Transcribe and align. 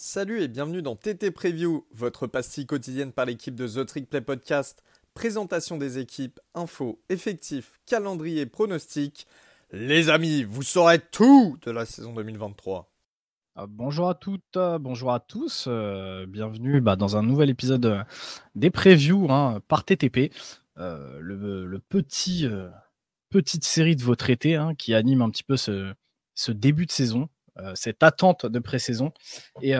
Salut 0.00 0.42
et 0.42 0.46
bienvenue 0.46 0.80
dans 0.80 0.94
TT 0.94 1.32
Preview, 1.32 1.84
votre 1.90 2.28
pastille 2.28 2.66
quotidienne 2.66 3.10
par 3.10 3.24
l'équipe 3.24 3.56
de 3.56 3.66
The 3.66 3.84
Trick 3.84 4.08
Play 4.08 4.20
Podcast. 4.20 4.84
Présentation 5.12 5.76
des 5.76 5.98
équipes, 5.98 6.38
infos, 6.54 7.00
effectifs, 7.08 7.80
calendrier, 7.84 8.46
pronostics. 8.46 9.26
Les 9.72 10.08
amis, 10.08 10.44
vous 10.44 10.62
saurez 10.62 11.00
tout 11.00 11.58
de 11.62 11.72
la 11.72 11.84
saison 11.84 12.14
2023. 12.14 12.88
Ah, 13.56 13.66
bonjour 13.66 14.08
à 14.08 14.14
toutes, 14.14 14.56
euh, 14.56 14.78
bonjour 14.78 15.12
à 15.12 15.18
tous, 15.18 15.64
euh, 15.66 16.26
bienvenue 16.26 16.80
bah, 16.80 16.94
dans 16.94 17.16
un 17.16 17.24
nouvel 17.24 17.50
épisode 17.50 17.86
euh, 17.86 18.04
des 18.54 18.70
previews 18.70 19.26
hein, 19.32 19.60
par 19.66 19.82
TTP, 19.84 20.32
le, 20.76 21.80
petit 21.88 22.46
petite 23.30 23.64
série 23.64 23.96
de 23.96 24.04
vos 24.04 24.14
traités 24.14 24.54
hein, 24.54 24.76
qui 24.76 24.94
anime 24.94 25.22
un 25.22 25.30
petit 25.30 25.42
peu 25.42 25.56
ce, 25.56 25.92
ce 26.36 26.52
début 26.52 26.86
de 26.86 26.92
saison, 26.92 27.28
cette 27.74 28.02
attente 28.02 28.46
de 28.46 28.58
pré-saison. 28.58 29.12
Et, 29.62 29.76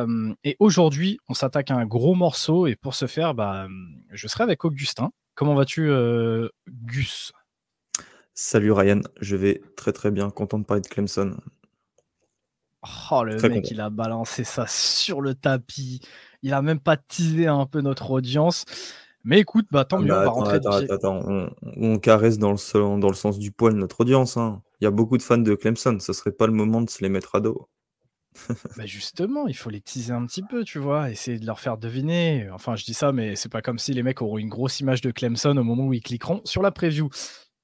aujourd'hui, 0.59 1.19
on 1.29 1.35
s'attaque 1.35 1.71
à 1.71 1.75
un 1.75 1.87
gros 1.87 2.15
morceau 2.15 2.67
et 2.67 2.77
pour 2.77 2.95
ce 2.95 3.07
faire, 3.07 3.35
bah, 3.35 3.69
je 4.11 4.29
serai 4.29 4.45
avec 4.45 4.65
Augustin. 4.65 5.11
Comment 5.35 5.55
vas-tu, 5.55 5.91
Gus? 6.69 7.33
Salut 8.35 8.71
Ryan, 8.71 9.01
je 9.21 9.35
vais 9.35 9.61
très 9.77 9.93
très 9.93 10.13
bien, 10.13 10.31
content 10.31 10.61
de 10.61 10.65
parler 10.65 10.81
de 10.81 10.87
Clemson. 10.87 11.37
Oh, 13.11 13.25
le 13.25 13.37
mec, 13.49 13.71
il 13.71 13.81
a 13.81 13.91
balancé 13.91 14.45
ça 14.45 14.67
sur 14.69 15.21
le 15.21 15.35
tapis. 15.35 16.01
Il 16.43 16.55
a 16.55 16.63
même 16.63 16.79
pas 16.79 16.97
teasé 16.97 17.49
un 17.49 17.67
peu 17.67 17.81
notre 17.81 18.13
audience. 18.13 18.65
Mais 19.25 19.41
écoute, 19.41 19.67
bah, 19.71 19.85
tant 19.85 19.99
mieux, 19.99 20.09
bah, 20.09 20.21
on 20.21 20.25
va 20.25 20.31
rentrer 20.31 20.57
attends, 20.57 20.77
attends, 20.89 21.51
on, 21.63 21.99
caresse 21.99 22.39
dans 22.39 22.53
le, 22.53 23.01
dans 23.01 23.09
le 23.09 23.15
sens 23.15 23.39
du 23.39 23.51
poil 23.51 23.75
notre 23.75 24.01
audience. 24.03 24.37
Hein. 24.37 24.63
Il 24.81 24.85
y 24.85 24.87
a 24.87 24.91
beaucoup 24.91 25.17
de 25.17 25.23
fans 25.23 25.39
de 25.39 25.55
Clemson, 25.55 25.99
ce 26.01 26.13
serait 26.13 26.33
pas 26.33 26.47
le 26.47 26.53
moment 26.53 26.83
de 26.83 26.91
se 26.91 27.03
les 27.03 27.09
mettre 27.09 27.35
à 27.35 27.41
dos. 27.41 27.69
bah 28.77 28.87
justement, 28.87 29.49
il 29.49 29.57
faut 29.57 29.71
les 29.71 29.81
teaser 29.81 30.13
un 30.13 30.27
petit 30.27 30.43
peu, 30.43 30.65
tu 30.65 30.79
vois, 30.79 31.11
essayer 31.11 31.39
de 31.39 31.47
leur 31.47 31.61
faire 31.61 31.79
deviner. 31.79 32.49
Enfin, 32.53 32.77
je 32.77 32.85
dis 32.85 32.95
ça, 32.95 33.13
mais 33.13 33.37
c'est 33.37 33.49
pas 33.49 33.63
comme 33.63 33.79
si 33.79 33.93
les 33.93 34.03
mecs 34.03 34.23
auront 34.23 34.39
une 34.39 34.49
grosse 34.49 34.81
image 34.81 35.01
de 35.01 35.11
Clemson 35.11 35.57
au 35.57 35.65
moment 35.65 35.87
où 35.87 35.93
ils 35.93 36.03
cliqueront 36.03 36.41
sur 36.45 36.63
la 36.63 36.71
preview. 36.71 37.09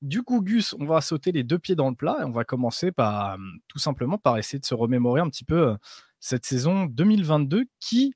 Du 0.03 0.23
coup, 0.23 0.43
Gus, 0.43 0.75
on 0.79 0.85
va 0.85 1.01
sauter 1.01 1.33
les 1.33 1.45
deux 1.45 1.59
pieds 1.59 1.77
dans 1.77 1.89
le 1.89 1.97
plat 1.97 2.19
et 2.21 2.25
on 2.25 2.31
va 2.31 2.45
commencer 2.45 2.93
par 2.93 3.39
tout 3.69 3.79
simplement 3.79 4.19
par 4.19 4.37
essayer 4.37 4.59
de 4.59 4.67
se 4.67 4.75
remémorer 4.75 5.21
un 5.21 5.29
petit 5.31 5.45
peu 5.45 5.69
euh, 5.69 5.77
cette 6.21 6.45
saison 6.45 6.87
2022 6.87 7.65
qui, 7.81 8.15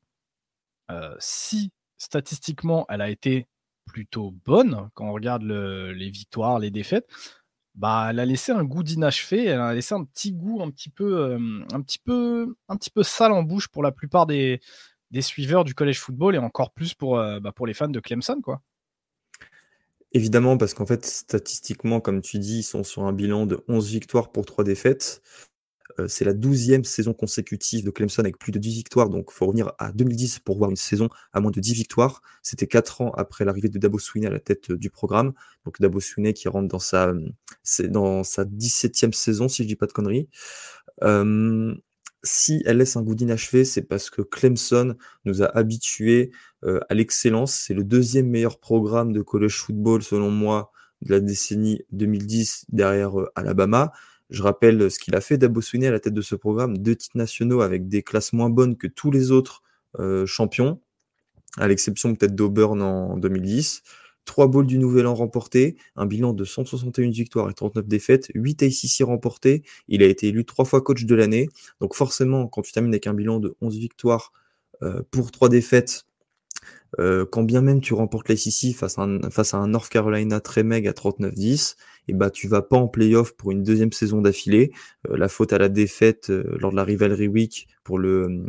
euh, 0.91 1.14
si 1.19 1.73
statistiquement 1.97 2.84
elle 2.89 3.01
a 3.01 3.11
été 3.11 3.47
plutôt 3.86 4.33
bonne 4.45 4.91
quand 4.95 5.06
on 5.06 5.12
regarde 5.12 5.42
les 5.45 6.11
victoires, 6.11 6.58
les 6.58 6.70
défaites, 6.70 7.08
bah, 7.79 8.09
elle 8.11 8.21
a 8.21 8.27
laissé 8.27 8.53
un 8.53 8.65
goût 8.65 8.83
d'inachevé, 8.83 9.47
elle 9.47 9.61
a 9.61 9.73
laissé 9.73 9.95
un 9.95 10.05
petit 10.05 10.33
goût 10.33 10.62
un 10.62 10.71
petit 10.71 10.91
peu, 10.91 11.19
euh, 11.21 11.65
un 11.73 11.81
petit 11.81 11.98
peu, 11.98 12.57
un 12.69 12.77
petit 12.77 12.91
peu 12.91 13.03
sale 13.03 13.33
en 13.33 13.43
bouche 13.43 13.69
pour 13.69 13.83
la 13.83 13.93
plupart 13.93 14.27
des, 14.27 14.61
suiveurs 15.20 15.65
du 15.65 15.75
collège 15.75 16.01
football 16.01 16.35
et 16.35 16.39
encore 16.39 16.73
plus 16.73 16.95
pour, 16.95 17.17
bah, 17.17 17.53
pour 17.55 17.67
les 17.67 17.75
fans 17.75 17.89
de 17.89 18.01
Clemson, 18.01 18.41
quoi. 18.43 18.61
Évidemment, 20.12 20.57
parce 20.57 20.73
qu'en 20.73 20.87
fait, 20.87 21.05
statistiquement, 21.05 22.01
comme 22.01 22.23
tu 22.23 22.39
dis, 22.39 22.61
ils 22.61 22.62
sont 22.62 22.83
sur 22.83 23.03
un 23.03 23.12
bilan 23.12 23.45
de 23.45 23.62
11 23.69 23.91
victoires 23.91 24.33
pour 24.33 24.47
3 24.47 24.65
défaites. 24.65 25.23
Euh, 25.98 26.06
c'est 26.08 26.25
la 26.25 26.34
12e 26.34 26.84
saison 26.84 27.12
consécutive 27.12 27.84
de 27.84 27.91
Clemson 27.91 28.20
avec 28.20 28.39
plus 28.39 28.53
de 28.53 28.58
10 28.58 28.75
victoires, 28.75 29.08
donc 29.08 29.28
il 29.31 29.34
faut 29.34 29.47
revenir 29.47 29.72
à 29.78 29.92
2010 29.92 30.41
pour 30.41 30.58
voir 30.58 30.70
une 30.70 30.77
saison 30.77 31.08
à 31.33 31.41
moins 31.41 31.50
de 31.50 31.61
10 31.61 31.75
victoires. 31.75 32.20
C'était 32.42 32.67
4 32.67 33.00
ans 33.00 33.11
après 33.17 33.45
l'arrivée 33.45 33.69
de 33.69 33.78
Dabo 33.78 33.98
Swinney 33.98 34.27
à 34.27 34.30
la 34.30 34.41
tête 34.41 34.70
euh, 34.70 34.77
du 34.77 34.91
programme. 34.91 35.33
Donc 35.64 35.80
Dabo 35.80 36.00
Swinney 36.00 36.34
qui 36.34 36.48
rentre 36.48 36.69
dans 36.69 36.78
sa, 36.78 37.12
dans 37.84 38.25
sa 38.25 38.45
17e 38.45 39.12
saison, 39.12 39.48
si 39.48 39.62
je 39.62 39.69
dis 39.69 39.77
pas 39.77 39.86
de 39.86 39.92
conneries. 39.92 40.28
Euh, 41.03 41.75
si 42.25 42.62
elle 42.67 42.78
laisse 42.78 42.97
un 42.97 43.02
goût 43.02 43.14
d'inachevé, 43.14 43.64
c'est 43.64 43.83
parce 43.83 44.11
que 44.11 44.23
Clemson 44.23 44.97
nous 45.25 45.42
a 45.42 45.47
habitués 45.47 46.30
euh, 46.64 46.80
à 46.89 46.95
l'excellence. 46.95 47.55
C'est 47.55 47.75
le 47.75 47.84
deuxième 47.84 48.28
meilleur 48.28 48.58
programme 48.58 49.12
de 49.12 49.23
college 49.23 49.58
football, 49.58 50.02
selon 50.02 50.30
moi, 50.30 50.73
de 51.02 51.12
la 51.12 51.20
décennie 51.20 51.83
2010 51.92 52.67
derrière 52.70 53.18
euh, 53.20 53.30
Alabama. 53.36 53.92
Je 54.30 54.42
rappelle 54.42 54.90
ce 54.90 54.98
qu'il 54.98 55.14
a 55.14 55.20
fait 55.20 55.39
Dabo 55.39 55.61
à 55.61 55.90
la 55.90 56.00
tête 56.00 56.14
de 56.14 56.20
ce 56.20 56.34
programme, 56.34 56.78
deux 56.78 56.96
titres 56.96 57.16
nationaux 57.16 57.61
avec 57.62 57.89
des 57.89 58.02
classes 58.02 58.33
moins 58.33 58.50
bonnes 58.50 58.77
que 58.77 58.86
tous 58.86 59.11
les 59.11 59.30
autres 59.30 59.62
euh, 59.98 60.27
champions, 60.27 60.80
à 61.56 61.66
l'exception 61.66 62.14
peut-être 62.14 62.34
d'Auburn 62.34 62.83
en 62.83 63.16
2010. 63.16 63.83
3 64.27 64.46
bowls 64.46 64.66
du 64.66 64.77
Nouvel 64.77 65.06
An 65.06 65.14
remportés, 65.14 65.77
un 65.96 66.05
bilan 66.05 66.34
de 66.34 66.44
161 66.44 67.11
victoires 67.11 67.48
et 67.48 67.55
39 67.55 67.89
défaites, 67.89 68.30
8 68.34 68.62
ACC 68.62 69.06
remportés. 69.06 69.62
Il 69.89 70.02
a 70.02 70.06
été 70.06 70.28
élu 70.28 70.45
trois 70.45 70.66
fois 70.66 70.83
coach 70.83 71.06
de 71.06 71.14
l'année. 71.14 71.48
Donc 71.80 71.95
forcément, 71.95 72.46
quand 72.46 72.60
tu 72.60 72.72
termines 72.72 72.92
avec 72.92 73.06
un 73.06 73.14
bilan 73.14 73.40
de 73.40 73.56
11 73.62 73.78
victoires 73.78 74.33
euh, 74.83 75.02
pour 75.10 75.33
3 75.33 75.48
défaites, 75.48 76.05
euh, 76.99 77.27
quand 77.31 77.43
bien 77.43 77.61
même 77.61 77.81
tu 77.81 77.95
remportes 77.95 78.29
l'ACC 78.29 78.75
face, 78.75 78.99
à 78.99 79.03
un, 79.03 79.31
face 79.31 79.55
à 79.55 79.59
un 79.59 79.69
North 79.69 79.91
Carolina 79.91 80.41
très 80.41 80.63
meg 80.63 80.87
à 80.89 80.93
39-10, 80.93 81.77
et 82.09 82.15
bah 82.15 82.31
tu 82.31 82.49
vas 82.49 82.63
pas 82.63 82.77
en 82.77 82.89
playoff 82.89 83.33
pour 83.33 83.51
une 83.51 83.63
deuxième 83.63 83.93
saison 83.93 84.23
d'affilée. 84.23 84.73
Euh, 85.11 85.17
la 85.17 85.29
faute 85.29 85.53
à 85.53 85.59
la 85.59 85.69
défaite 85.69 86.31
lors 86.31 86.71
de 86.71 86.77
la 86.77 86.85
rivalry 86.85 87.29
week 87.29 87.69
pour 87.85 87.99
le 87.99 88.45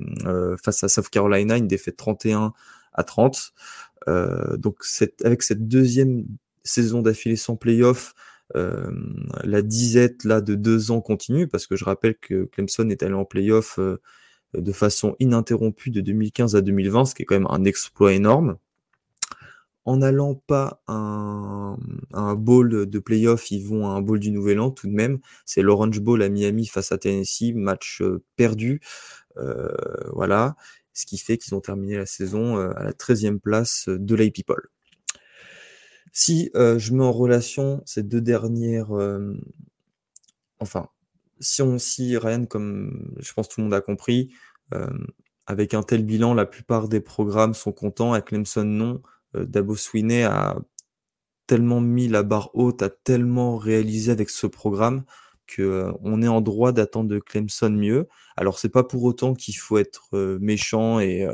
face 0.64 0.84
à 0.84 0.90
South 0.90 1.10
Carolina, 1.10 1.58
une 1.58 1.68
défaite 1.68 1.98
31 1.98 2.54
à 2.94 3.04
30. 3.04 3.54
Euh, 4.08 4.58
donc 4.58 4.78
avec 5.24 5.44
cette 5.44 5.68
deuxième 5.68 6.26
saison 6.64 7.02
d'affilée 7.02 7.36
sans 7.36 7.56
playoff, 7.56 8.14
euh, 8.56 8.92
la 9.44 9.62
disette 9.62 10.24
là 10.24 10.42
de 10.42 10.56
deux 10.56 10.92
ans 10.92 11.02
continue 11.02 11.48
parce 11.48 11.68
que 11.68 11.76
je 11.76 11.86
rappelle 11.86 12.16
que 12.16 12.46
Clemson 12.46 12.90
est 12.90 13.04
allé 13.04 13.14
en 13.14 13.26
playoff 13.26 13.78
euh, 13.78 14.02
de 14.54 14.72
façon 14.72 15.16
ininterrompue 15.20 15.92
de 15.92 16.02
2015 16.02 16.56
à 16.56 16.62
2020, 16.62 17.06
ce 17.06 17.16
qui 17.16 17.24
est 17.24 17.26
quand 17.26 17.36
même 17.36 17.48
un 17.50 17.64
exploit 17.66 18.14
énorme. 18.14 18.58
En 19.86 19.98
n'allant 19.98 20.36
pas 20.36 20.82
à 20.88 20.94
un, 20.94 21.78
un 22.14 22.36
bowl 22.36 22.86
de 22.86 23.00
playoff, 23.00 23.50
ils 23.52 23.66
vont 23.66 23.88
à 23.88 23.92
un 23.92 24.02
bowl 24.02 24.20
du 24.20 24.32
Nouvel 24.32 24.60
An 24.60 24.70
tout 24.72 24.88
de 24.88 24.94
même. 24.94 25.20
C'est 25.46 25.62
l'Orange 25.62 26.00
Bowl 26.00 26.22
à 26.22 26.30
Miami 26.30 26.68
face 26.68 26.92
à 26.92 26.98
Tennessee, 26.98 27.54
match 27.56 28.04
perdu. 28.36 28.82
Euh, 29.38 29.70
voilà 30.14 30.56
ce 31.00 31.06
qui 31.06 31.18
fait 31.18 31.38
qu'ils 31.38 31.56
ont 31.56 31.62
terminé 31.62 31.96
la 31.96 32.06
saison 32.06 32.58
euh, 32.58 32.72
à 32.76 32.84
la 32.84 32.92
13e 32.92 33.40
place 33.40 33.88
euh, 33.88 33.98
de 33.98 34.16
l'AP 34.16 34.34
People. 34.34 34.70
Si 36.12 36.52
euh, 36.56 36.78
je 36.78 36.94
mets 36.94 37.04
en 37.04 37.12
relation 37.12 37.82
ces 37.86 38.04
deux 38.04 38.22
dernières, 38.22 38.90
enfin, 40.60 40.90
si 41.40 41.62
on 41.62 41.78
si 41.78 42.18
Ryan, 42.18 42.46
comme 42.46 43.14
je 43.20 43.34
pense 43.34 43.50
tout 43.50 43.62
le 43.62 43.66
monde 43.66 43.74
a 43.74 43.82
compris, 43.82 44.34
avec 45.48 45.74
un 45.74 45.84
tel 45.84 46.06
bilan, 46.06 46.34
la 46.34 46.46
plupart 46.46 46.90
des 46.90 47.00
programmes 47.02 47.54
sont 47.54 47.72
contents. 47.72 48.14
Avec 48.14 48.26
Clemson, 48.26 48.66
non. 48.66 49.02
Dabo 49.34 49.76
Swinney 49.76 50.24
a 50.24 50.58
tellement 51.50 51.82
mis 51.82 52.08
la 52.08 52.22
barre 52.22 52.52
haute, 52.54 52.84
a 52.84 52.90
tellement 52.90 53.58
réalisé 53.58 54.12
avec 54.12 54.30
ce 54.30 54.46
programme 54.46 55.04
qu'on 55.56 55.64
euh, 55.64 56.22
est 56.22 56.28
en 56.28 56.42
droit 56.42 56.72
d'attendre 56.72 57.10
de 57.10 57.18
Clemson 57.18 57.72
mieux. 57.72 58.08
Alors 58.38 58.60
c'est 58.60 58.70
pas 58.70 58.84
pour 58.84 59.04
autant 59.04 59.34
qu'il 59.34 59.58
faut 59.58 59.80
être 59.80 60.10
euh, 60.14 60.38
méchant 60.40 61.00
et, 61.00 61.28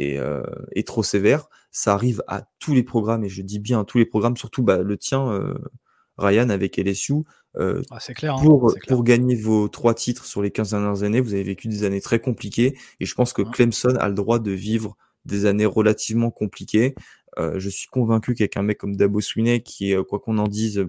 euh, 0.00 0.42
et, 0.74 0.84
trop 0.84 1.02
sévère. 1.02 1.48
Ça 1.70 1.94
arrive 1.94 2.22
à 2.28 2.42
tous 2.58 2.74
les 2.74 2.82
programmes 2.82 3.24
et 3.24 3.30
je 3.30 3.40
dis 3.40 3.58
bien 3.58 3.80
à 3.80 3.84
tous 3.84 3.96
les 3.96 4.04
programmes, 4.04 4.36
surtout 4.36 4.62
bah, 4.62 4.82
le 4.82 4.98
tien, 4.98 5.54
Ryan 6.18 6.50
avec 6.50 6.76
LSU. 6.76 7.24
Ah, 7.58 8.00
c'est 8.00 8.14
clair, 8.14 8.36
hein, 8.36 8.42
pour, 8.42 8.74
pour 8.88 9.04
gagner 9.04 9.36
vos 9.36 9.68
trois 9.68 9.94
titres 9.94 10.24
sur 10.24 10.42
les 10.42 10.50
15 10.50 10.70
dernières 10.70 11.02
années, 11.02 11.20
vous 11.20 11.34
avez 11.34 11.42
vécu 11.42 11.68
des 11.68 11.84
années 11.84 12.00
très 12.00 12.18
compliquées 12.18 12.76
et 13.00 13.04
je 13.04 13.14
pense 13.14 13.32
que 13.32 13.42
Clemson 13.42 13.94
a 14.00 14.08
le 14.08 14.14
droit 14.14 14.38
de 14.38 14.52
vivre 14.52 14.96
des 15.24 15.46
années 15.46 15.66
relativement 15.66 16.30
compliquées. 16.30 16.94
je 17.38 17.68
suis 17.68 17.88
convaincu 17.88 18.34
qu'avec 18.34 18.56
un 18.56 18.62
mec 18.62 18.78
comme 18.78 18.96
Dabo 18.96 19.20
Swinney, 19.20 19.62
qui 19.62 19.92
est, 19.92 20.04
quoi 20.04 20.18
qu'on 20.18 20.38
en 20.38 20.48
dise, 20.48 20.86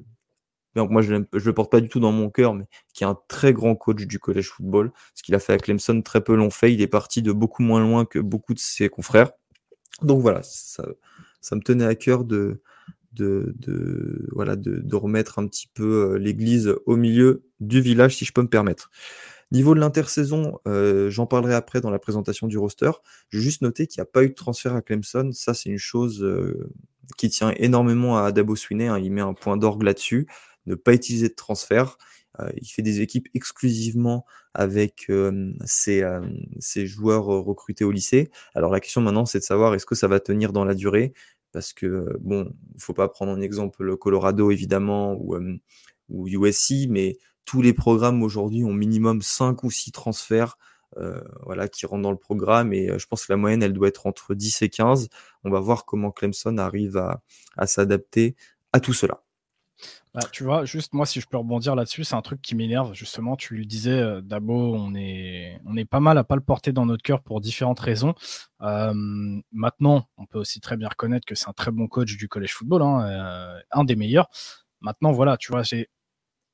donc 0.75 0.90
moi 0.90 1.02
je 1.02 1.13
ne 1.13 1.25
le 1.31 1.53
porte 1.53 1.72
pas 1.72 1.81
du 1.81 1.90
tout 1.90 2.00
dans 2.00 2.12
mon 2.12 2.29
cœur, 2.29 2.53
mais 2.53 2.66
qui 2.94 3.03
est 3.03 3.07
un 3.07 3.18
très 3.28 3.53
grand 3.53 3.75
coach 3.75 4.06
du 4.06 4.19
collège 4.19 4.50
football. 4.50 4.91
Ce 5.13 5.23
qu'il 5.23 5.35
a 5.35 5.40
fait 5.40 5.53
à 5.53 5.57
Clemson, 5.57 6.02
très 6.02 6.23
peu 6.23 6.35
l'ont 6.35 6.50
fait. 6.50 6.73
Il 6.73 6.81
est 6.81 6.88
parti 6.88 7.22
de 7.22 7.31
beaucoup 7.31 7.62
moins 7.62 7.79
loin 7.79 8.06
que 8.06 8.19
beaucoup 8.19 8.53
de 8.53 8.59
ses 8.59 8.90
confrères. 8.90 9.32
Donc 10.02 10.22
voilà, 10.22 10.41
ça, 10.43 10.85
ça 11.41 11.55
me 11.55 11.61
tenait 11.61 11.85
à 11.85 11.96
cœur 11.96 12.23
de, 12.23 12.61
de, 13.14 13.54
de 13.58 14.28
voilà, 14.32 14.56
de, 14.56 14.78
de, 14.78 14.96
remettre 14.96 15.40
un 15.40 15.48
petit 15.48 15.68
peu 15.74 16.14
euh, 16.14 16.18
l'église 16.18 16.76
au 16.86 16.96
milieu 16.96 17.44
du 17.60 17.82
village, 17.82 18.16
si 18.16 18.26
je 18.26 18.34
peux 18.34 18.42
me 18.42 18.48
permettre. 18.48 18.90
Niveau 19.52 19.76
de 19.76 19.80
l'intersaison, 19.80 20.60
euh, 20.68 21.10
j'en 21.10 21.28
parlerai 21.28 21.54
après 21.54 21.80
dans 21.80 21.92
la 21.92 22.00
présentation 22.00 22.48
du 22.48 22.58
roster. 22.58 22.92
Je 23.30 23.38
vais 23.38 23.44
juste 23.44 23.62
noter 23.62 23.88
qu'il 23.88 24.00
n'y 24.02 24.04
a 24.04 24.12
pas 24.12 24.24
eu 24.24 24.30
de 24.30 24.34
transfert 24.34 24.74
à 24.74 24.82
Clemson. 24.82 25.30
Ça, 25.32 25.54
c'est 25.54 25.70
une 25.70 25.78
chose 25.78 26.24
euh, 26.24 26.70
qui 27.18 27.30
tient 27.30 27.54
énormément 27.58 28.18
à 28.18 28.32
Dabo 28.32 28.56
Swinney. 28.56 28.88
Hein. 28.88 28.98
Il 28.98 29.12
met 29.12 29.22
un 29.22 29.34
point 29.34 29.58
d'orgue 29.58 29.84
là-dessus 29.84 30.28
ne 30.66 30.76
pas 30.76 30.94
utiliser 30.94 31.30
de 31.30 31.34
transfert. 31.34 31.98
Euh, 32.40 32.50
il 32.58 32.68
fait 32.68 32.82
des 32.82 33.02
équipes 33.02 33.28
exclusivement 33.36 34.26
avec 34.56 35.06
euh, 35.10 35.54
ses, 35.66 36.02
euh, 36.02 36.22
ses, 36.60 36.88
joueurs 36.88 37.26
recrutés 37.26 37.84
au 37.84 37.92
lycée. 37.92 38.32
Alors 38.56 38.72
la 38.72 38.80
question 38.80 39.02
maintenant, 39.02 39.26
c'est 39.26 39.40
de 39.40 39.44
savoir 39.44 39.76
est-ce 39.76 39.86
que 39.86 39.96
ça 39.96 40.08
va 40.08 40.20
tenir 40.20 40.52
dans 40.52 40.66
la 40.66 40.74
durée? 40.74 41.14
Parce 41.53 41.72
que, 41.72 42.17
bon, 42.20 42.52
il 42.76 42.82
faut 42.82 42.94
pas 42.94 43.08
prendre 43.08 43.32
en 43.32 43.40
exemple 43.40 43.84
le 43.84 43.96
Colorado, 43.96 44.52
évidemment, 44.52 45.14
ou, 45.14 45.38
ou 46.09 46.28
USC, 46.28 46.88
mais 46.90 47.17
tous 47.46 47.61
les 47.61 47.73
programmes 47.73 48.23
aujourd'hui 48.23 48.64
ont 48.66 48.73
minimum 48.73 49.22
5 49.22 49.64
ou 49.64 49.72
6 49.72 49.91
transferts 49.91 50.58
voilà, 51.46 51.67
qui 51.67 51.85
rentrent 51.85 52.03
dans 52.03 52.11
le 52.11 52.17
programme. 52.17 52.73
Et 52.73 52.97
je 52.97 53.08
pense 53.08 53.26
que 53.26 53.34
la 53.34 53.38
moyenne, 53.38 53.64
elle 53.64 53.73
doit 53.73 53.88
être 53.88 54.08
entre 54.08 54.35
10 54.35 54.61
et 54.64 54.70
15. 54.70 55.09
On 55.44 55.52
va 55.52 55.59
voir 55.59 55.85
comment 55.85 56.11
Clemson 56.11 56.58
arrive 56.58 56.97
à 56.97 57.67
s'adapter 57.67 58.35
à 58.73 58.79
tout 58.79 58.94
cela. 58.94 59.23
Bah, 60.14 60.22
tu 60.32 60.44
vois, 60.44 60.64
juste 60.66 60.94
moi, 60.94 61.08
si 61.08 61.20
je 61.20 61.28
peux 61.28 61.38
rebondir 61.38 61.76
là-dessus, 61.76 62.03
c'est 62.03 62.16
un 62.16 62.22
truc 62.22 62.40
qui 62.41 62.53
m'énerve. 62.56 62.94
Justement, 62.94 63.35
tu 63.35 63.56
le 63.56 63.66
disais, 63.66 64.00
euh, 64.00 64.22
Dabo, 64.22 64.76
on 64.76 64.94
est, 64.94 65.59
on 65.66 65.76
est 65.76 65.85
pas 65.85 66.00
mal 66.00 66.20
à 66.20 66.24
pas 66.24 66.35
le 66.35 66.41
porter 66.41 66.72
dans 66.72 66.85
notre 66.85 67.02
cœur 67.02 67.22
pour 67.24 67.41
différentes 67.41 67.80
raisons. 67.80 68.14
Euh, 68.62 68.94
maintenant, 69.52 70.08
on 70.18 70.28
peut 70.28 70.38
aussi 70.38 70.62
très 70.62 70.78
bien 70.78 70.88
reconnaître 70.88 71.26
que 71.26 71.34
c'est 71.34 71.50
un 71.50 71.53
très 71.53 71.72
bon 71.72 71.88
coach 71.88 72.16
du 72.16 72.28
collège 72.28 72.53
football, 72.53 72.84
hein, 72.84 73.08
euh, 73.08 73.59
un 73.72 73.84
des 73.85 73.96
meilleurs. 73.96 74.30
Maintenant, 74.82 75.12
voilà, 75.12 75.38
tu 75.38 75.52
vois, 75.52 75.64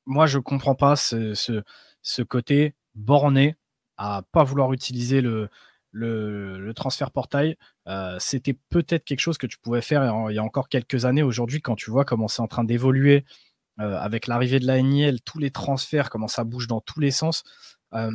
moi, 0.06 0.26
je 0.26 0.38
comprends 0.38 0.74
pas 0.74 0.96
ce, 0.96 1.34
ce, 1.34 2.22
côté 2.22 2.74
borné 2.94 3.56
à 3.98 4.22
pas 4.32 4.44
vouloir 4.44 4.72
utiliser 4.72 5.20
le, 5.20 5.50
le, 5.92 6.72
transfert 6.74 7.10
portail, 7.10 7.56
c'était 8.18 8.56
peut-être 8.70 9.04
quelque 9.04 9.20
chose 9.20 9.38
que 9.38 9.46
tu 9.46 9.58
pouvais 9.58 9.82
faire 9.82 10.28
il 10.30 10.34
y 10.34 10.38
a 10.38 10.44
encore 10.44 10.68
quelques 10.68 11.04
années. 11.04 11.22
Aujourd'hui, 11.22 11.60
quand 11.60 11.76
tu 11.76 11.90
vois 11.90 12.04
comment 12.04 12.28
c'est 12.28 12.42
en 12.42 12.48
train 12.48 12.64
d'évoluer, 12.64 13.24
euh, 13.80 13.96
avec 13.98 14.26
l'arrivée 14.26 14.58
de 14.60 14.66
la 14.66 14.82
NIL, 14.82 15.22
tous 15.22 15.38
les 15.38 15.50
transferts, 15.50 16.10
comment 16.10 16.28
ça 16.28 16.44
bouge 16.44 16.66
dans 16.66 16.80
tous 16.80 17.00
les 17.00 17.10
sens. 17.10 17.44
Euh, 17.94 18.10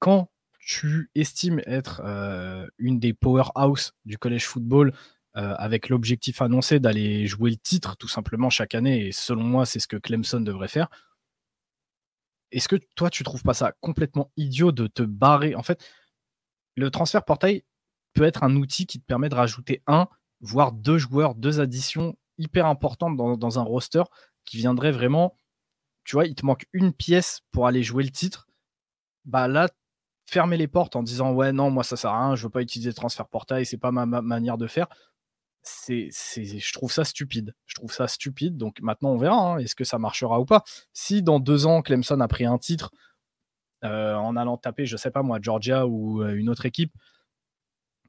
quand 0.00 0.30
tu 0.60 1.10
estimes 1.14 1.62
être 1.66 2.02
euh, 2.04 2.66
une 2.78 2.98
des 3.00 3.14
powerhouse 3.14 3.94
du 4.04 4.18
collège 4.18 4.46
football, 4.46 4.92
avec 5.34 5.88
l'objectif 5.88 6.42
annoncé 6.42 6.78
d'aller 6.78 7.26
jouer 7.26 7.50
le 7.50 7.56
titre 7.56 7.96
tout 7.96 8.06
simplement 8.06 8.50
chaque 8.50 8.74
année, 8.74 9.06
et 9.06 9.12
selon 9.12 9.44
moi, 9.44 9.64
c'est 9.64 9.80
ce 9.80 9.88
que 9.88 9.96
Clemson 9.96 10.40
devrait 10.40 10.68
faire. 10.68 10.90
Est-ce 12.50 12.68
que 12.68 12.76
toi, 12.96 13.08
tu 13.08 13.24
trouves 13.24 13.42
pas 13.42 13.54
ça 13.54 13.72
complètement 13.80 14.30
idiot 14.36 14.72
de 14.72 14.86
te 14.88 15.02
barrer? 15.02 15.54
En 15.54 15.62
fait, 15.62 15.82
le 16.74 16.90
transfert 16.90 17.24
portail 17.24 17.64
peut 18.14 18.24
être 18.24 18.42
un 18.42 18.56
outil 18.56 18.86
qui 18.86 19.00
te 19.00 19.06
permet 19.06 19.28
de 19.28 19.34
rajouter 19.34 19.82
un, 19.86 20.08
voire 20.40 20.72
deux 20.72 20.98
joueurs, 20.98 21.34
deux 21.34 21.60
additions 21.60 22.16
hyper 22.38 22.66
importantes 22.66 23.16
dans 23.16 23.58
un 23.58 23.62
roster 23.62 24.02
qui 24.44 24.56
viendrait 24.56 24.92
vraiment, 24.92 25.36
tu 26.04 26.16
vois, 26.16 26.26
il 26.26 26.34
te 26.34 26.44
manque 26.44 26.66
une 26.72 26.92
pièce 26.92 27.40
pour 27.52 27.66
aller 27.66 27.82
jouer 27.82 28.04
le 28.04 28.10
titre, 28.10 28.48
bah 29.24 29.48
là, 29.48 29.68
fermer 30.26 30.56
les 30.56 30.68
portes 30.68 30.96
en 30.96 31.02
disant 31.02 31.32
ouais 31.32 31.52
non 31.52 31.70
moi 31.70 31.84
ça 31.84 31.96
sert 31.96 32.10
à 32.10 32.26
rien, 32.26 32.34
je 32.36 32.44
veux 32.44 32.50
pas 32.50 32.62
utiliser 32.62 32.90
le 32.90 32.94
transfert 32.94 33.28
portail, 33.28 33.66
c'est 33.66 33.78
pas 33.78 33.92
ma, 33.92 34.06
manière 34.06 34.58
de 34.58 34.66
faire. 34.66 34.88
C'est, 35.64 36.08
je 36.10 36.72
trouve 36.72 36.90
ça 36.90 37.04
stupide. 37.04 37.54
Je 37.66 37.76
trouve 37.76 37.92
ça 37.92 38.08
stupide. 38.08 38.56
Donc 38.56 38.80
maintenant 38.80 39.10
on 39.10 39.16
verra. 39.16 39.36
Hein, 39.36 39.58
est-ce 39.58 39.76
que 39.76 39.84
ça 39.84 39.96
marchera 39.96 40.40
ou 40.40 40.44
pas 40.44 40.64
Si 40.92 41.22
dans 41.22 41.38
deux 41.38 41.66
ans 41.66 41.82
Clemson 41.82 42.18
a 42.18 42.26
pris 42.26 42.46
un 42.46 42.58
titre 42.58 42.90
euh, 43.84 44.14
en 44.14 44.36
allant 44.36 44.56
taper, 44.56 44.86
je 44.86 44.96
sais 44.96 45.10
pas 45.10 45.22
moi, 45.22 45.38
Georgia 45.40 45.86
ou 45.86 46.22
euh, 46.22 46.34
une 46.34 46.48
autre 46.48 46.66
équipe, 46.66 46.92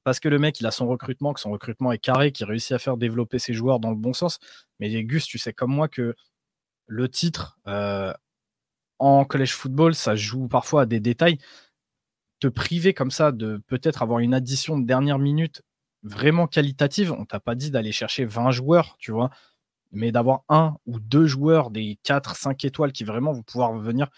parce 0.03 0.19
que 0.19 0.29
le 0.29 0.37
mec, 0.37 0.59
il 0.59 0.65
a 0.65 0.71
son 0.71 0.87
recrutement, 0.87 1.33
que 1.33 1.39
son 1.39 1.51
recrutement 1.51 1.91
est 1.91 1.97
carré, 1.97 2.31
qu'il 2.31 2.45
réussit 2.45 2.73
à 2.73 2.79
faire 2.79 2.97
développer 2.97 3.39
ses 3.39 3.53
joueurs 3.53 3.79
dans 3.79 3.89
le 3.89 3.95
bon 3.95 4.13
sens. 4.13 4.39
Mais 4.79 5.03
Gus, 5.03 5.25
tu 5.25 5.37
sais 5.37 5.53
comme 5.53 5.71
moi 5.71 5.87
que 5.87 6.15
le 6.87 7.09
titre 7.09 7.57
euh, 7.67 8.13
en 8.99 9.25
collège 9.25 9.53
football, 9.53 9.95
ça 9.95 10.15
joue 10.15 10.47
parfois 10.47 10.81
à 10.83 10.85
des 10.85 10.99
détails. 10.99 11.37
Te 12.39 12.47
priver 12.47 12.93
comme 12.93 13.11
ça 13.11 13.31
de 13.31 13.61
peut-être 13.67 14.01
avoir 14.01 14.19
une 14.19 14.33
addition 14.33 14.77
de 14.77 14.85
dernière 14.85 15.19
minute 15.19 15.63
vraiment 16.03 16.47
qualitative, 16.47 17.13
on 17.13 17.25
t'a 17.25 17.39
pas 17.39 17.55
dit 17.55 17.71
d'aller 17.71 17.93
chercher 17.93 18.25
20 18.25 18.51
joueurs, 18.51 18.97
tu 18.99 19.11
vois, 19.11 19.29
mais 19.93 20.11
d'avoir 20.11 20.43
un 20.49 20.75
ou 20.85 20.99
deux 20.99 21.25
joueurs 21.27 21.71
des 21.71 21.97
4, 22.03 22.35
5 22.35 22.65
étoiles 22.65 22.91
qui 22.91 23.05
vraiment 23.05 23.31
vont 23.31 23.43
pouvoir 23.43 23.73
venir 23.77 24.09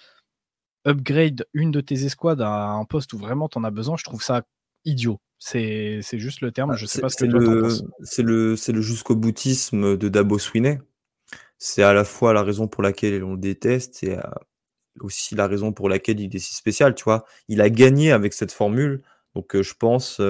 upgrade 0.86 1.46
une 1.54 1.72
de 1.72 1.82
tes 1.82 2.06
escouades 2.06 2.42
à 2.42 2.70
un 2.70 2.86
poste 2.86 3.14
où 3.14 3.18
vraiment 3.18 3.50
tu 3.50 3.58
en 3.58 3.64
as 3.64 3.72
besoin, 3.72 3.98
je 3.98 4.04
trouve 4.04 4.24
ça 4.24 4.44
idiot. 4.86 5.20
C'est 5.38 6.02
juste 6.14 6.42
le 6.42 6.52
terme. 6.52 6.72
Ah, 6.72 6.76
je 6.76 6.86
sais 6.86 7.02
pas 7.02 7.10
ce 7.10 7.18
que 7.18 7.26
le, 7.26 7.70
C'est 8.04 8.24
le, 8.24 8.56
le 8.56 8.82
jusqu'au 8.82 9.16
boutisme 9.16 9.98
de 9.98 10.10
Dabo 10.10 10.40
Swinney. 10.40 10.80
C'est 11.58 11.84
à 11.84 11.94
la 11.94 12.04
fois 12.04 12.34
la 12.34 12.44
raison 12.44 12.68
pour 12.68 12.84
laquelle 12.84 13.24
on 13.24 13.34
le 13.34 13.40
déteste 13.40 14.04
et 14.04 14.18
aussi 15.00 15.36
la 15.36 15.48
raison 15.48 15.74
pour 15.74 15.90
laquelle 15.90 16.20
il 16.20 16.36
est 16.36 16.40
si 16.40 16.56
spécial. 16.56 16.96
Tu 16.96 17.04
vois, 17.04 17.26
il 17.48 17.62
a 17.62 17.70
gagné 17.70 18.12
avec 18.12 18.34
cette 18.34 18.52
formule. 18.52 19.04
Donc, 19.36 19.60
je 19.60 19.74
pense, 19.74 20.22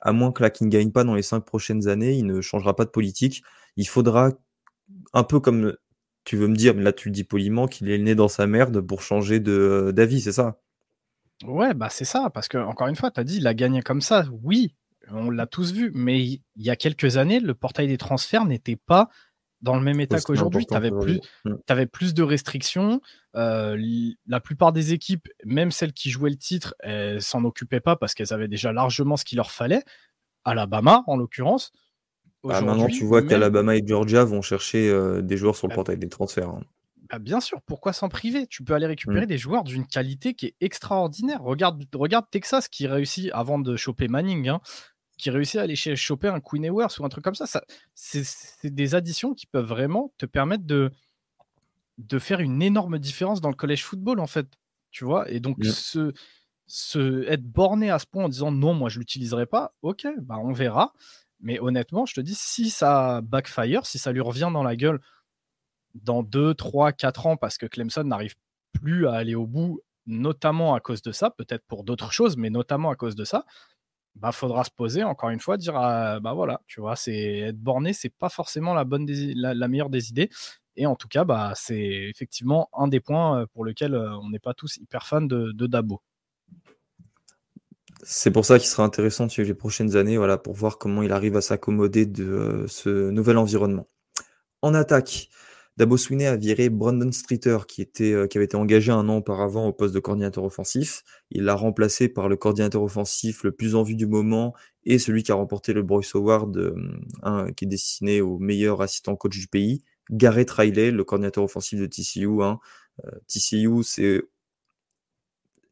à 0.00 0.12
moins 0.12 0.32
que 0.32 0.42
la 0.42 0.50
ne 0.60 0.68
gagne 0.68 0.90
pas 0.90 1.04
dans 1.04 1.14
les 1.14 1.22
cinq 1.22 1.44
prochaines 1.44 1.88
années, 1.88 2.14
il 2.14 2.26
ne 2.26 2.40
changera 2.40 2.74
pas 2.74 2.84
de 2.84 2.90
politique. 2.90 3.42
Il 3.76 3.86
faudra, 3.86 4.30
un 5.12 5.24
peu 5.24 5.40
comme 5.40 5.74
tu 6.28 6.36
veux 6.36 6.46
me 6.46 6.56
dire, 6.56 6.74
mais 6.74 6.82
là 6.82 6.92
tu 6.92 7.08
le 7.08 7.12
dis 7.14 7.24
poliment, 7.24 7.66
qu'il 7.66 7.90
est 7.90 7.96
né 7.96 8.14
dans 8.14 8.28
sa 8.28 8.46
merde 8.46 8.82
pour 8.82 9.00
changer 9.00 9.40
d'avis, 9.40 10.20
c'est 10.20 10.32
ça? 10.32 10.60
Ouais, 11.42 11.72
bah 11.72 11.88
c'est 11.88 12.04
ça, 12.04 12.28
parce 12.28 12.48
que 12.48 12.58
encore 12.58 12.86
une 12.86 12.96
fois, 12.96 13.10
tu 13.10 13.18
as 13.18 13.24
dit, 13.24 13.38
il 13.38 13.46
a 13.46 13.54
gagné 13.54 13.80
comme 13.80 14.02
ça. 14.02 14.26
Oui, 14.42 14.74
on 15.10 15.30
l'a 15.30 15.46
tous 15.46 15.72
vu, 15.72 15.90
mais 15.94 16.22
il 16.22 16.42
y 16.56 16.68
a 16.68 16.76
quelques 16.76 17.16
années, 17.16 17.40
le 17.40 17.54
portail 17.54 17.86
des 17.88 17.96
transferts 17.96 18.44
n'était 18.44 18.76
pas 18.76 19.08
dans 19.62 19.74
le 19.74 19.80
même 19.80 20.00
état 20.00 20.20
qu'aujourd'hui. 20.20 20.66
Tu 20.66 20.74
avais, 20.74 20.90
plus, 20.90 21.18
mmh. 21.46 21.54
avais 21.66 21.86
plus 21.86 22.12
de 22.12 22.22
restrictions. 22.22 23.00
Euh, 23.34 23.78
la 24.26 24.40
plupart 24.40 24.74
des 24.74 24.92
équipes, 24.92 25.28
même 25.46 25.70
celles 25.70 25.94
qui 25.94 26.10
jouaient 26.10 26.28
le 26.28 26.36
titre, 26.36 26.74
s'en 27.20 27.42
occupaient 27.44 27.80
pas 27.80 27.96
parce 27.96 28.12
qu'elles 28.12 28.34
avaient 28.34 28.48
déjà 28.48 28.70
largement 28.74 29.16
ce 29.16 29.24
qu'il 29.24 29.36
leur 29.36 29.50
fallait. 29.50 29.82
Alabama, 30.44 31.04
en 31.06 31.16
l'occurrence. 31.16 31.72
Ah, 32.48 32.60
maintenant, 32.60 32.86
tu 32.86 33.04
vois 33.04 33.22
qu'Alabama 33.22 33.76
et 33.76 33.82
Georgia 33.84 34.24
vont 34.24 34.42
chercher 34.42 34.88
euh, 34.88 35.22
des 35.22 35.36
joueurs 35.36 35.56
sur 35.56 35.66
le 35.66 35.70
bah 35.70 35.76
portail 35.76 35.98
des 35.98 36.08
transferts. 36.08 36.50
Hein. 36.50 36.62
Bah, 37.10 37.18
bien 37.18 37.40
sûr, 37.40 37.60
pourquoi 37.62 37.92
s'en 37.92 38.08
priver? 38.08 38.46
Tu 38.46 38.62
peux 38.62 38.74
aller 38.74 38.86
récupérer 38.86 39.24
mmh. 39.24 39.28
des 39.28 39.38
joueurs 39.38 39.64
d'une 39.64 39.86
qualité 39.86 40.34
qui 40.34 40.46
est 40.46 40.54
extraordinaire. 40.60 41.42
Regarde, 41.42 41.82
regarde 41.94 42.26
Texas 42.30 42.68
qui 42.68 42.86
réussit, 42.86 43.30
avant 43.32 43.58
de 43.58 43.76
choper 43.76 44.08
Manning, 44.08 44.48
hein, 44.48 44.60
qui 45.16 45.30
réussit 45.30 45.56
à 45.56 45.62
aller 45.62 45.76
choper 45.76 46.28
un 46.28 46.40
Queen 46.40 46.64
Ewers 46.64 47.00
ou 47.00 47.04
un 47.04 47.08
truc 47.08 47.24
comme 47.24 47.34
ça. 47.34 47.46
ça 47.46 47.62
c'est 47.94 48.74
des 48.74 48.94
additions 48.94 49.34
qui 49.34 49.46
peuvent 49.46 49.66
vraiment 49.66 50.12
te 50.18 50.26
permettre 50.26 50.64
de, 50.64 50.90
de 51.96 52.18
faire 52.18 52.40
une 52.40 52.62
énorme 52.62 52.98
différence 52.98 53.40
dans 53.40 53.50
le 53.50 53.56
collège 53.56 53.84
football, 53.84 54.20
en 54.20 54.26
fait. 54.26 54.46
Tu 54.90 55.04
vois? 55.04 55.30
Et 55.30 55.40
donc, 55.40 55.58
mmh. 55.58 56.12
se, 56.66 57.24
être 57.26 57.44
borné 57.44 57.90
à 57.90 57.98
ce 57.98 58.06
point 58.06 58.24
en 58.24 58.28
disant 58.28 58.52
non, 58.52 58.74
moi 58.74 58.90
je 58.90 58.98
l'utiliserai 58.98 59.46
pas, 59.46 59.74
ok, 59.80 60.06
bah 60.20 60.36
on 60.42 60.52
verra. 60.52 60.92
Mais 61.40 61.60
honnêtement, 61.60 62.06
je 62.06 62.14
te 62.14 62.20
dis, 62.20 62.34
si 62.34 62.70
ça 62.70 63.20
backfire, 63.22 63.86
si 63.86 63.98
ça 63.98 64.12
lui 64.12 64.20
revient 64.20 64.50
dans 64.52 64.62
la 64.62 64.76
gueule 64.76 65.00
dans 65.94 66.22
2, 66.22 66.54
3, 66.54 66.92
4 66.92 67.26
ans 67.26 67.36
parce 67.36 67.58
que 67.58 67.66
Clemson 67.66 68.04
n'arrive 68.04 68.34
plus 68.72 69.06
à 69.06 69.12
aller 69.14 69.34
au 69.34 69.46
bout, 69.46 69.80
notamment 70.06 70.74
à 70.74 70.80
cause 70.80 71.02
de 71.02 71.12
ça, 71.12 71.30
peut-être 71.30 71.64
pour 71.66 71.84
d'autres 71.84 72.12
choses, 72.12 72.36
mais 72.36 72.50
notamment 72.50 72.90
à 72.90 72.96
cause 72.96 73.14
de 73.14 73.24
ça, 73.24 73.44
bah 74.16 74.32
faudra 74.32 74.64
se 74.64 74.70
poser 74.70 75.04
encore 75.04 75.30
une 75.30 75.40
fois, 75.40 75.56
dire 75.56 75.76
ah, 75.76 76.20
bah 76.20 76.32
voilà, 76.32 76.60
tu 76.66 76.80
vois, 76.80 76.96
c'est 76.96 77.38
être 77.38 77.58
borné, 77.58 77.92
c'est 77.92 78.08
pas 78.08 78.28
forcément 78.28 78.74
la 78.74 78.84
bonne 78.84 79.06
la, 79.08 79.68
meilleure 79.68 79.90
des 79.90 80.10
idées. 80.10 80.30
Et 80.76 80.86
en 80.86 80.96
tout 80.96 81.08
cas, 81.08 81.24
bah 81.24 81.52
c'est 81.54 82.08
effectivement 82.08 82.68
un 82.72 82.88
des 82.88 83.00
points 83.00 83.42
euh, 83.42 83.46
pour 83.46 83.64
lequel 83.64 83.94
euh, 83.94 84.16
on 84.18 84.30
n'est 84.30 84.38
pas 84.38 84.54
tous 84.54 84.76
hyper 84.78 85.06
fans 85.06 85.22
de, 85.22 85.52
Dabo. 85.66 86.00
C'est 88.02 88.30
pour 88.30 88.44
ça 88.44 88.58
qu'il 88.58 88.68
sera 88.68 88.84
intéressant 88.84 89.28
suivre 89.28 89.48
les 89.48 89.54
prochaines 89.54 89.96
années, 89.96 90.16
voilà, 90.16 90.38
pour 90.38 90.54
voir 90.54 90.78
comment 90.78 91.02
il 91.02 91.12
arrive 91.12 91.36
à 91.36 91.40
s'accommoder 91.40 92.06
de 92.06 92.24
euh, 92.24 92.66
ce 92.68 93.10
nouvel 93.10 93.38
environnement. 93.38 93.88
En 94.62 94.74
attaque, 94.74 95.28
Dabo 95.78 95.96
Swinney 95.96 96.26
a 96.26 96.36
viré 96.36 96.70
Brandon 96.70 97.12
Streeter, 97.12 97.58
qui, 97.68 97.82
était, 97.82 98.12
euh, 98.12 98.26
qui 98.26 98.36
avait 98.36 98.46
été 98.46 98.56
engagé 98.56 98.90
un 98.90 99.08
an 99.08 99.18
auparavant 99.18 99.68
au 99.68 99.72
poste 99.72 99.94
de 99.94 100.00
coordinateur 100.00 100.42
offensif. 100.42 101.04
Il 101.30 101.44
l'a 101.44 101.54
remplacé 101.54 102.08
par 102.08 102.28
le 102.28 102.36
coordinateur 102.36 102.82
offensif 102.82 103.44
le 103.44 103.52
plus 103.52 103.76
en 103.76 103.84
vue 103.84 103.94
du 103.94 104.06
moment 104.06 104.54
et 104.84 104.98
celui 104.98 105.22
qui 105.22 105.30
a 105.30 105.36
remporté 105.36 105.72
le 105.72 105.84
Bryce 105.84 106.16
Award, 106.16 106.56
euh, 106.56 107.52
qui 107.52 107.64
est 107.64 107.68
destiné 107.68 108.20
au 108.20 108.38
meilleur 108.38 108.82
assistant 108.82 109.14
coach 109.14 109.38
du 109.38 109.46
pays, 109.46 109.84
Garrett 110.10 110.50
Riley, 110.50 110.90
le 110.90 111.04
coordinateur 111.04 111.44
offensif 111.44 111.78
de 111.78 111.86
TCU. 111.86 112.42
Hein. 112.42 112.58
Euh, 113.04 113.10
TCU, 113.28 113.84
c'est 113.84 114.22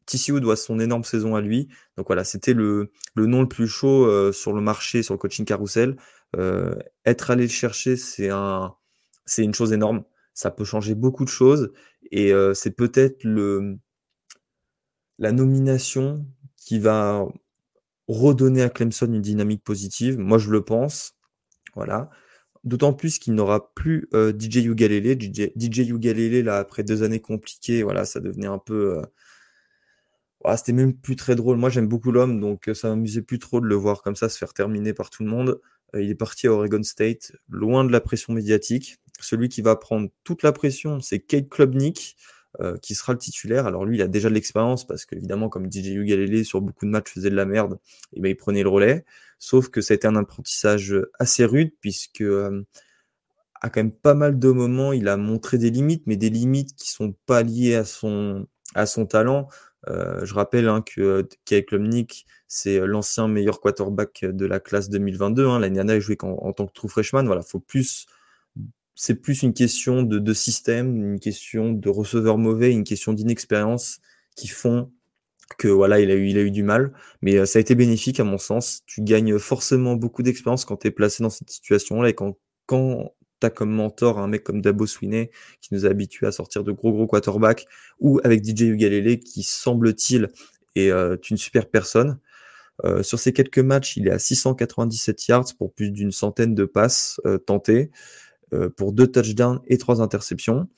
TCU 0.07 0.41
doit 0.41 0.55
son 0.55 0.79
énorme 0.79 1.03
saison 1.03 1.35
à 1.35 1.41
lui. 1.41 1.67
Donc 1.97 2.07
voilà, 2.07 2.23
c'était 2.23 2.53
le, 2.53 2.91
le 3.15 3.25
nom 3.27 3.41
le 3.41 3.47
plus 3.47 3.67
chaud 3.67 4.31
sur 4.31 4.53
le 4.53 4.61
marché, 4.61 5.03
sur 5.03 5.13
le 5.13 5.19
coaching 5.19 5.45
carousel. 5.45 5.97
être 7.05 7.31
allé 7.31 7.43
le 7.43 7.49
chercher, 7.49 7.95
c'est 7.95 8.29
un, 8.29 8.73
c'est 9.27 9.43
une 9.43 9.53
chose 9.53 9.73
énorme. 9.73 10.03
Ça 10.33 10.49
peut 10.49 10.65
changer 10.65 10.95
beaucoup 10.95 11.25
de 11.25 11.29
choses 11.29 11.71
et 12.11 12.33
euh, 12.33 12.53
c'est 12.53 12.71
peut-être 12.71 13.23
le 13.23 13.77
la 15.19 15.31
nomination 15.31 16.25
qui 16.55 16.79
va 16.79 17.27
redonner 18.07 18.61
à 18.61 18.69
Clemson 18.69 19.07
une 19.07 19.21
dynamique 19.21 19.63
positive. 19.63 20.17
Moi, 20.19 20.37
je 20.37 20.49
le 20.51 20.63
pense. 20.63 21.15
Voilà. 21.75 22.09
D'autant 22.63 22.93
plus 22.93 23.17
qu'il 23.19 23.33
n'aura 23.33 23.73
plus 23.73 24.07
euh, 24.13 24.31
DJ 24.31 24.57
Ugalele. 24.57 25.19
DJ, 25.19 25.51
DJ 25.55 25.89
Ugalele, 25.89 26.45
là, 26.45 26.57
après 26.59 26.83
deux 26.83 27.03
années 27.03 27.19
compliquées, 27.19 27.81
voilà, 27.83 28.05
ça 28.05 28.19
devenait 28.19 28.47
un 28.47 28.59
peu. 28.59 29.01
Euh, 30.45 30.55
c'était 30.55 30.73
même 30.73 30.93
plus 30.93 31.15
très 31.15 31.35
drôle. 31.35 31.57
Moi, 31.57 31.69
j'aime 31.69 31.87
beaucoup 31.87 32.11
l'homme, 32.11 32.39
donc 32.39 32.69
ça 32.73 32.89
m'amusait 32.89 33.21
plus 33.21 33.39
trop 33.39 33.59
de 33.59 33.65
le 33.65 33.75
voir 33.75 34.01
comme 34.01 34.15
ça 34.15 34.29
se 34.29 34.37
faire 34.37 34.53
terminer 34.53 34.93
par 34.93 35.09
tout 35.09 35.23
le 35.23 35.29
monde. 35.29 35.59
il 35.93 36.09
est 36.09 36.15
parti 36.15 36.47
à 36.47 36.51
Oregon 36.51 36.83
State, 36.83 37.31
loin 37.49 37.83
de 37.83 37.91
la 37.91 38.01
pression 38.01 38.33
médiatique. 38.33 38.97
Celui 39.19 39.49
qui 39.49 39.61
va 39.61 39.75
prendre 39.75 40.09
toute 40.23 40.43
la 40.43 40.51
pression, 40.51 40.99
c'est 40.99 41.19
Kate 41.19 41.49
Klubnik, 41.49 42.17
qui 42.81 42.95
sera 42.95 43.13
le 43.13 43.19
titulaire. 43.19 43.67
Alors 43.67 43.85
lui, 43.85 43.97
il 43.97 44.01
a 44.01 44.07
déjà 44.07 44.29
de 44.29 44.33
l'expérience 44.33 44.85
parce 44.85 45.05
qu'évidemment, 45.05 45.49
comme 45.49 45.71
DJ 45.71 45.89
Ugalele 45.89 46.43
sur 46.43 46.61
beaucoup 46.61 46.85
de 46.85 46.91
matchs 46.91 47.13
faisait 47.13 47.29
de 47.29 47.35
la 47.35 47.45
merde, 47.45 47.79
et 48.13 48.17
eh 48.17 48.19
ben, 48.21 48.29
il 48.29 48.35
prenait 48.35 48.63
le 48.63 48.69
relais. 48.69 49.05
Sauf 49.39 49.69
que 49.69 49.81
ça 49.81 49.93
a 49.93 49.95
été 49.95 50.07
un 50.07 50.15
apprentissage 50.15 50.95
assez 51.19 51.45
rude 51.45 51.71
puisque 51.81 52.23
à 53.61 53.69
quand 53.69 53.79
même 53.79 53.91
pas 53.91 54.13
mal 54.13 54.39
de 54.39 54.49
moments, 54.49 54.93
il 54.93 55.07
a 55.07 55.17
montré 55.17 55.57
des 55.57 55.69
limites, 55.69 56.03
mais 56.05 56.15
des 56.15 56.29
limites 56.29 56.75
qui 56.75 56.91
sont 56.91 57.13
pas 57.25 57.43
liées 57.43 57.75
à 57.75 57.85
son, 57.85 58.47
à 58.75 58.85
son 58.85 59.05
talent. 59.05 59.47
Euh, 59.87 60.25
je 60.25 60.33
rappelle 60.33 60.67
hein, 60.67 60.81
que 60.81 61.27
Kay 61.45 61.65
Klumnik, 61.65 62.25
c'est 62.47 62.79
l'ancien 62.85 63.27
meilleur 63.27 63.59
quarterback 63.59 64.25
de 64.25 64.45
la 64.45 64.59
classe 64.59 64.89
2022. 64.89 65.47
Hein. 65.47 65.59
L'année 65.59 65.75
dernière, 65.75 65.95
il 65.95 66.01
jouait 66.01 66.17
en, 66.23 66.53
tant 66.53 66.65
que 66.65 66.73
true 66.73 66.89
freshman. 66.89 67.25
Voilà, 67.25 67.41
faut 67.41 67.59
plus, 67.59 68.07
c'est 68.95 69.15
plus 69.15 69.43
une 69.43 69.53
question 69.53 70.03
de, 70.03 70.19
de, 70.19 70.33
système, 70.33 71.13
une 71.13 71.19
question 71.19 71.71
de 71.71 71.89
receveur 71.89 72.37
mauvais, 72.37 72.71
une 72.71 72.83
question 72.83 73.13
d'inexpérience 73.13 73.99
qui 74.35 74.47
font 74.47 74.91
que 75.57 75.67
voilà, 75.67 75.99
il 75.99 76.11
a 76.11 76.15
eu, 76.15 76.27
il 76.27 76.37
a 76.37 76.41
eu 76.41 76.51
du 76.51 76.63
mal. 76.63 76.93
Mais 77.21 77.37
euh, 77.37 77.45
ça 77.45 77.59
a 77.59 77.61
été 77.61 77.75
bénéfique 77.75 78.19
à 78.19 78.23
mon 78.23 78.37
sens. 78.37 78.81
Tu 78.85 79.01
gagnes 79.01 79.39
forcément 79.39 79.95
beaucoup 79.95 80.23
d'expérience 80.23 80.65
quand 80.65 80.77
tu 80.77 80.87
es 80.87 80.91
placé 80.91 81.23
dans 81.23 81.29
cette 81.29 81.49
situation-là 81.49 82.09
et 82.09 82.13
quand, 82.13 82.37
quand 82.65 83.13
t'as 83.39 83.49
comme 83.49 83.71
mentor 83.71 84.19
un 84.19 84.27
mec 84.27 84.43
comme 84.43 84.61
Dabo 84.61 84.85
Swinney 84.85 85.29
qui 85.61 85.73
nous 85.73 85.85
a 85.85 85.89
habitués 85.89 86.27
à 86.27 86.31
sortir 86.31 86.63
de 86.63 86.71
gros 86.71 86.91
gros 86.91 87.07
quarterbacks 87.07 87.67
ou 87.99 88.19
avec 88.23 88.43
DJ 88.43 88.63
Ugalele 88.63 89.19
qui 89.19 89.43
semble-t-il 89.43 90.29
est 90.77 90.91
euh, 90.91 91.17
une 91.29 91.37
super 91.37 91.69
personne. 91.69 92.19
Euh, 92.85 93.01
sur 93.01 93.19
ces 93.19 93.33
quelques 93.33 93.59
matchs, 93.59 93.97
il 93.97 94.07
est 94.07 94.11
à 94.11 94.19
697 94.19 95.27
yards 95.27 95.55
pour 95.57 95.73
plus 95.73 95.91
d'une 95.91 96.11
centaine 96.11 96.53
de 96.53 96.65
passes 96.65 97.19
euh, 97.25 97.37
tentées, 97.37 97.91
pour 98.77 98.93
deux 98.93 99.07
touchdowns 99.07 99.59
et 99.67 99.77
trois 99.77 100.01
interceptions. 100.01 100.69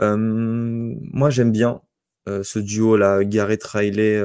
moi, 0.00 1.30
j'aime 1.30 1.50
bien 1.50 1.80
ce 2.28 2.60
duo 2.60 2.96
là, 2.96 3.24
Garrett 3.24 3.60
Riley, 3.64 4.24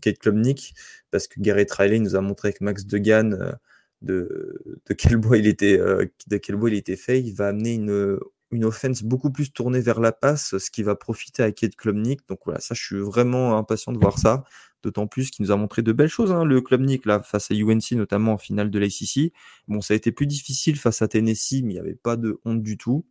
Kate 0.00 0.16
Klubnik, 0.16 0.74
parce 1.10 1.28
que 1.28 1.38
Garrett 1.38 1.70
Riley 1.70 1.98
nous 1.98 2.16
a 2.16 2.22
montré 2.22 2.48
avec 2.48 2.62
Max 2.62 2.86
Degan 2.86 3.58
de, 4.02 4.80
de 4.86 4.94
quel 4.94 5.16
bois 5.16 5.38
il 5.38 5.46
était 5.46 5.78
euh, 5.78 6.06
de 6.28 6.36
quel 6.36 6.56
bois 6.56 6.70
il 6.70 6.76
était 6.76 6.96
fait, 6.96 7.20
il 7.20 7.32
va 7.34 7.48
amener 7.48 7.74
une, 7.74 8.18
une 8.50 8.64
offense 8.64 9.02
beaucoup 9.02 9.30
plus 9.30 9.52
tournée 9.52 9.80
vers 9.80 10.00
la 10.00 10.12
passe, 10.12 10.56
ce 10.58 10.70
qui 10.70 10.82
va 10.82 10.94
profiter 10.94 11.42
à 11.42 11.52
Kate 11.52 11.76
Klubnik. 11.76 12.20
Donc 12.28 12.40
voilà, 12.44 12.60
ça 12.60 12.74
je 12.74 12.84
suis 12.84 12.98
vraiment 12.98 13.56
impatient 13.58 13.92
de 13.92 13.98
voir 13.98 14.18
ça. 14.18 14.44
D'autant 14.82 15.06
plus 15.06 15.30
qu'il 15.30 15.44
nous 15.44 15.50
a 15.50 15.56
montré 15.56 15.82
de 15.82 15.90
belles 15.92 16.08
choses, 16.08 16.30
hein, 16.30 16.44
le 16.44 16.60
Klubnik 16.60 17.06
là 17.06 17.22
face 17.22 17.50
à 17.50 17.54
UNC 17.54 17.92
notamment 17.92 18.34
en 18.34 18.38
finale 18.38 18.70
de 18.70 18.78
l'ACC. 18.78 19.32
Bon, 19.68 19.80
ça 19.80 19.94
a 19.94 19.96
été 19.96 20.12
plus 20.12 20.26
difficile 20.26 20.76
face 20.78 21.02
à 21.02 21.08
Tennessee, 21.08 21.62
mais 21.64 21.72
il 21.72 21.74
n'y 21.74 21.78
avait 21.78 21.94
pas 21.94 22.16
de 22.16 22.38
honte 22.44 22.62
du 22.62 22.76
tout 22.76 23.04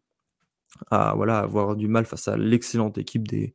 à 0.92 1.13
voilà 1.15 1.39
avoir 1.39 1.75
du 1.75 1.88
mal 1.88 2.06
face 2.06 2.27
à 2.27 2.38
l'excellente 2.38 2.98
équipe 2.98 3.27
des 3.27 3.54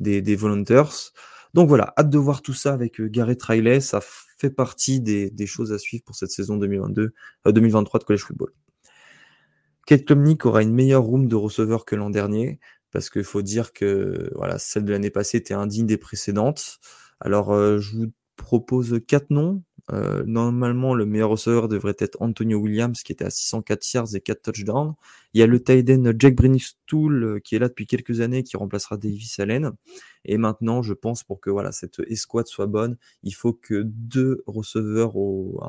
des, 0.00 0.22
des 0.22 0.36
Volunteers. 0.36 1.12
Donc 1.54 1.68
voilà, 1.68 1.92
hâte 1.98 2.10
de 2.10 2.18
voir 2.18 2.42
tout 2.42 2.54
ça 2.54 2.72
avec 2.72 3.00
euh, 3.00 3.08
Gareth 3.08 3.42
Riley. 3.42 3.80
Ça 3.80 4.00
fait 4.42 4.50
partie 4.50 5.00
des, 5.00 5.46
choses 5.46 5.72
à 5.72 5.78
suivre 5.78 6.02
pour 6.04 6.16
cette 6.16 6.32
saison 6.32 6.56
2022, 6.56 7.14
2023 7.46 7.98
euh, 7.98 8.00
de 8.00 8.04
College 8.04 8.22
Football. 8.22 8.52
Kate 9.86 10.04
Klumnik 10.04 10.44
aura 10.46 10.62
une 10.62 10.72
meilleure 10.72 11.02
room 11.02 11.28
de 11.28 11.36
receveur 11.36 11.84
que 11.84 11.94
l'an 11.94 12.10
dernier, 12.10 12.58
parce 12.90 13.08
qu'il 13.08 13.24
faut 13.24 13.42
dire 13.42 13.72
que 13.72 14.30
voilà, 14.34 14.58
celle 14.58 14.84
de 14.84 14.90
l'année 14.90 15.10
passée 15.10 15.38
était 15.38 15.54
indigne 15.54 15.86
des 15.86 15.96
précédentes. 15.96 16.80
Alors, 17.20 17.52
euh, 17.52 17.78
je 17.78 17.96
vous 17.96 18.12
propose 18.36 19.00
quatre 19.06 19.30
noms. 19.30 19.62
Euh, 19.92 20.22
normalement, 20.26 20.94
le 20.94 21.06
meilleur 21.06 21.30
receveur 21.30 21.68
devrait 21.68 21.96
être 21.98 22.16
Antonio 22.20 22.58
Williams, 22.58 23.02
qui 23.02 23.12
était 23.12 23.24
à 23.24 23.30
604 23.30 23.94
yards 23.94 24.14
et 24.14 24.20
4 24.20 24.42
touchdowns. 24.42 24.94
Il 25.34 25.40
y 25.40 25.42
a 25.42 25.46
le 25.46 25.62
tight 25.62 25.88
end 25.90 26.12
Jack 26.18 26.34
Brennistool, 26.34 27.24
euh, 27.24 27.38
qui 27.40 27.54
est 27.54 27.58
là 27.58 27.68
depuis 27.68 27.86
quelques 27.86 28.20
années, 28.20 28.42
qui 28.42 28.56
remplacera 28.56 28.96
Davis 28.96 29.38
Allen. 29.38 29.72
Et 30.24 30.38
maintenant, 30.38 30.82
je 30.82 30.94
pense, 30.94 31.24
pour 31.24 31.40
que 31.40 31.50
voilà 31.50 31.72
cette 31.72 32.00
escouade 32.06 32.46
soit 32.46 32.66
bonne, 32.66 32.96
il 33.22 33.34
faut 33.34 33.52
que 33.52 33.82
deux 33.84 34.42
receveurs 34.46 35.16
au, 35.16 35.60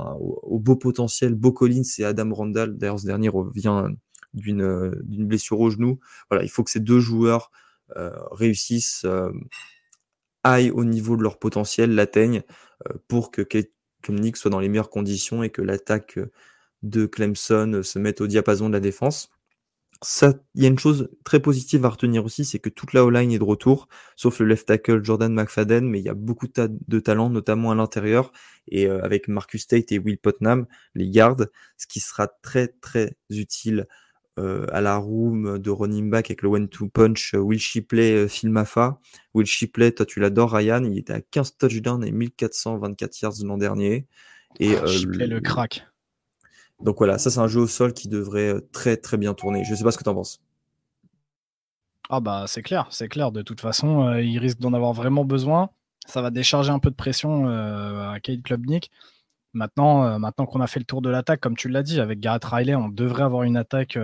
au, 0.43 0.59
beau 0.59 0.75
potentiel, 0.75 1.35
Beau 1.35 1.51
Collins 1.51 1.83
et 1.97 2.03
Adam 2.03 2.33
Randall, 2.33 2.77
d'ailleurs 2.77 2.99
ce 2.99 3.05
dernier 3.05 3.29
revient 3.29 3.87
d'une 4.33 5.27
blessure 5.27 5.59
au 5.59 5.69
genou. 5.69 5.99
Voilà, 6.29 6.43
il 6.43 6.49
faut 6.49 6.63
que 6.63 6.71
ces 6.71 6.79
deux 6.79 6.99
joueurs 6.99 7.51
euh, 7.97 8.11
réussissent, 8.31 9.05
euh, 9.05 9.31
aillent 10.43 10.71
au 10.71 10.83
niveau 10.83 11.15
de 11.15 11.21
leur 11.21 11.37
potentiel, 11.37 11.93
l'atteignent, 11.93 12.41
euh, 12.87 12.93
pour 13.07 13.29
que 13.29 13.41
Kate 14.03 14.19
Nick 14.19 14.37
soit 14.37 14.51
dans 14.51 14.59
les 14.59 14.69
meilleures 14.69 14.89
conditions 14.89 15.43
et 15.43 15.49
que 15.49 15.61
l'attaque 15.61 16.19
de 16.83 17.05
Clemson 17.05 17.81
se 17.83 17.97
mette 17.99 18.21
au 18.21 18.27
diapason 18.27 18.67
de 18.67 18.73
la 18.73 18.79
défense. 18.79 19.29
Ça, 20.01 20.33
il 20.53 20.63
y 20.63 20.65
a 20.65 20.69
une 20.69 20.79
chose 20.79 21.09
très 21.23 21.39
positive 21.39 21.85
à 21.85 21.89
retenir 21.89 22.25
aussi, 22.25 22.43
c'est 22.43 22.59
que 22.59 22.69
toute 22.69 22.91
la 22.91 23.05
O-line 23.05 23.31
est 23.31 23.39
de 23.39 23.43
retour, 23.43 23.87
sauf 24.17 24.39
le 24.39 24.47
left 24.47 24.67
tackle 24.67 25.01
Jordan 25.01 25.33
McFadden, 25.33 25.87
mais 25.87 25.99
il 25.99 26.03
y 26.03 26.09
a 26.09 26.13
beaucoup 26.13 26.47
de, 26.47 26.99
talent, 26.99 27.29
notamment 27.29 27.71
à 27.71 27.75
l'intérieur, 27.75 28.33
et 28.67 28.87
euh, 28.87 29.01
avec 29.01 29.29
Marcus 29.29 29.65
Tate 29.65 29.93
et 29.93 29.99
Will 29.99 30.17
Putnam, 30.17 30.67
les 30.93 31.09
gardes, 31.09 31.49
ce 31.77 31.87
qui 31.87 32.01
sera 32.01 32.27
très 32.27 32.67
très 32.67 33.15
utile 33.29 33.87
euh, 34.39 34.65
à 34.71 34.81
la 34.81 34.97
room 34.97 35.59
de 35.59 35.69
running 35.69 36.09
back 36.09 36.27
avec 36.27 36.41
le 36.41 36.49
one-two 36.49 36.89
punch 36.89 37.33
euh, 37.33 37.39
Will 37.39 37.59
Shipley, 37.59 38.27
Phil 38.27 38.49
Maffa. 38.49 38.99
Will 39.33 39.45
Shipley, 39.45 39.91
toi 39.91 40.05
tu 40.05 40.19
l'adores 40.19 40.51
Ryan, 40.51 40.83
il 40.83 40.97
était 40.97 41.13
à 41.13 41.21
15 41.21 41.57
touchdowns 41.57 42.03
et 42.03 42.11
1424 42.11 43.21
yards 43.21 43.33
l'an 43.43 43.57
dernier. 43.57 44.07
Et, 44.59 44.75
ah, 44.75 44.85
Shipley 44.85 45.27
le 45.27 45.41
crack. 45.41 45.85
Donc 46.83 46.97
voilà, 46.97 47.17
ça 47.17 47.29
c'est 47.29 47.39
un 47.39 47.47
jeu 47.47 47.61
au 47.61 47.67
sol 47.67 47.93
qui 47.93 48.09
devrait 48.09 48.55
euh, 48.55 48.69
très 48.71 48.97
très 48.97 49.17
bien 49.17 49.33
tourner. 49.33 49.63
Je 49.63 49.71
ne 49.71 49.75
sais 49.75 49.83
pas 49.83 49.91
ce 49.91 49.97
que 49.97 50.03
tu 50.03 50.09
en 50.09 50.15
penses. 50.15 50.41
Ah 52.09 52.19
bah 52.19 52.45
c'est 52.47 52.61
clair, 52.61 52.87
c'est 52.91 53.07
clair. 53.07 53.31
De 53.31 53.41
toute 53.41 53.61
façon, 53.61 54.07
euh, 54.07 54.21
il 54.21 54.37
risque 54.37 54.59
d'en 54.59 54.73
avoir 54.73 54.93
vraiment 54.93 55.23
besoin. 55.23 55.69
Ça 56.05 56.21
va 56.21 56.31
décharger 56.31 56.71
un 56.71 56.79
peu 56.79 56.89
de 56.89 56.95
pression 56.95 57.47
euh, 57.47 58.11
à 58.11 58.19
Kate 58.19 58.43
Klubnik. 58.43 58.91
Maintenant, 59.53 60.19
maintenant 60.19 60.45
qu'on 60.45 60.61
a 60.61 60.67
fait 60.67 60.79
le 60.79 60.85
tour 60.85 61.01
de 61.01 61.09
l'attaque, 61.09 61.39
comme 61.39 61.55
tu 61.55 61.69
l'as 61.69 61.83
dit, 61.83 61.99
avec 61.99 62.19
Garrett 62.19 62.43
Riley, 62.43 62.75
on 62.75 62.89
devrait 62.89 63.23
avoir 63.23 63.43
une 63.43 63.57
attaque 63.57 63.97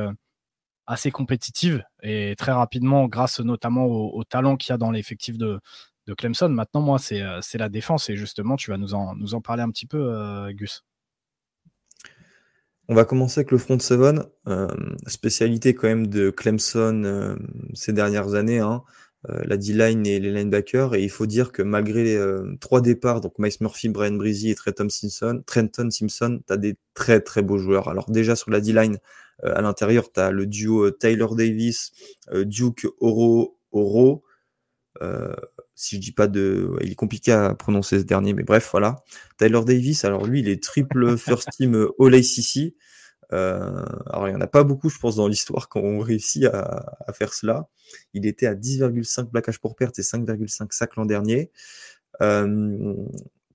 assez 0.88 1.12
compétitive 1.12 1.84
et 2.04 2.36
très 2.38 2.52
rapidement, 2.52 3.08
grâce 3.08 3.40
notamment 3.40 3.86
au, 3.86 4.24
talent 4.24 4.58
qu'il 4.58 4.72
y 4.72 4.74
a 4.74 4.78
dans 4.78 4.92
l'effectif 4.92 5.38
de, 5.38 5.60
de, 6.08 6.14
Clemson. 6.14 6.50
Maintenant, 6.50 6.82
moi, 6.82 7.00
c'est 7.00 7.58
la 7.58 7.70
défense 7.70 8.10
et 8.10 8.16
justement, 8.16 8.56
tu 8.56 8.72
vas 8.72 8.78
nous 8.78 8.94
en, 8.94 9.16
nous 9.16 9.34
en 9.34 9.42
parler 9.42 9.64
un 9.64 9.70
petit 9.70 9.88
peu, 9.88 10.52
Gus. 10.54 10.84
On 12.92 12.96
va 12.96 13.06
commencer 13.06 13.42
avec 13.42 13.52
le 13.52 13.60
front 13.60 13.78
seven, 13.78 14.26
euh, 14.48 14.68
spécialité 15.06 15.76
quand 15.76 15.88
même 15.88 16.08
de 16.08 16.32
Clemson 16.32 17.04
euh, 17.06 17.36
ces 17.76 17.94
dernières 17.94 18.34
années, 18.34 18.58
hein, 18.58 18.82
euh, 18.82 19.09
la 19.28 19.58
D-line 19.58 20.06
et 20.08 20.20
les 20.20 20.32
linebackers. 20.32 20.96
Et 20.96 21.04
il 21.04 21.10
faut 21.10 21.26
dire 21.26 21.52
que 21.52 21.62
malgré 21.62 22.04
les 22.04 22.36
trois 22.60 22.82
départs, 22.82 23.22
donc 23.22 23.34
Miles 23.38 23.54
Murphy, 23.62 23.90
Brian 23.90 24.14
Breezy 24.14 24.50
et 24.50 24.56
Trenton 24.56 24.90
Simpson, 24.90 25.44
Trenton 25.46 25.90
Simpson, 25.90 26.42
tu 26.46 26.54
as 26.54 26.58
des 26.58 26.78
très 26.94 27.20
très 27.20 27.42
beaux 27.42 27.58
joueurs. 27.58 27.90
Alors 27.90 28.10
déjà 28.10 28.36
sur 28.36 28.52
la 28.52 28.62
D-line, 28.62 28.98
à 29.44 29.62
l'intérieur, 29.62 30.12
tu 30.12 30.20
as 30.20 30.32
le 30.32 30.46
duo 30.46 30.92
Taylor 30.92 31.36
Davis, 31.36 31.92
Duke 32.34 32.88
Oro, 33.00 33.60
Oro 33.72 34.24
si 35.76 35.96
je 35.96 36.02
dis 36.02 36.12
pas 36.12 36.28
de, 36.28 36.76
il 36.82 36.92
est 36.92 36.96
compliqué 36.96 37.32
à 37.32 37.56
prononcer 37.56 38.00
ce 38.00 38.04
dernier, 38.04 38.34
mais 38.34 38.44
bref, 38.44 38.68
voilà. 38.72 38.98
Tyler 39.38 39.62
Davis, 39.66 40.04
alors 40.04 40.28
lui, 40.28 40.42
il 40.42 40.50
est 40.50 40.62
triple 40.62 41.18
first 41.18 41.52
team 41.52 41.88
All 41.98 42.14
ACC. 42.14 42.76
Euh, 43.32 43.86
alors 44.08 44.28
il 44.28 44.32
y 44.32 44.36
en 44.36 44.42
a 44.42 44.48
pas 44.48 44.64
beaucoup, 44.64 44.90
je 44.90 44.98
pense, 45.00 45.18
dans 45.18 45.28
l'histoire 45.28 45.70
qui 45.72 45.78
ont 45.78 46.00
réussi 46.00 46.46
à, 46.46 46.96
faire 47.14 47.34
cela. 47.34 47.68
Il 48.14 48.26
était 48.26 48.48
à 48.48 48.56
10,5 48.56 49.30
plaquages 49.30 49.60
pour 49.60 49.76
perte 49.76 50.00
et 50.00 50.04
5,5 50.04 50.68
sacs 50.72 50.96
l'an 50.96 51.06
dernier. 51.06 51.52
Euh, 52.22 52.94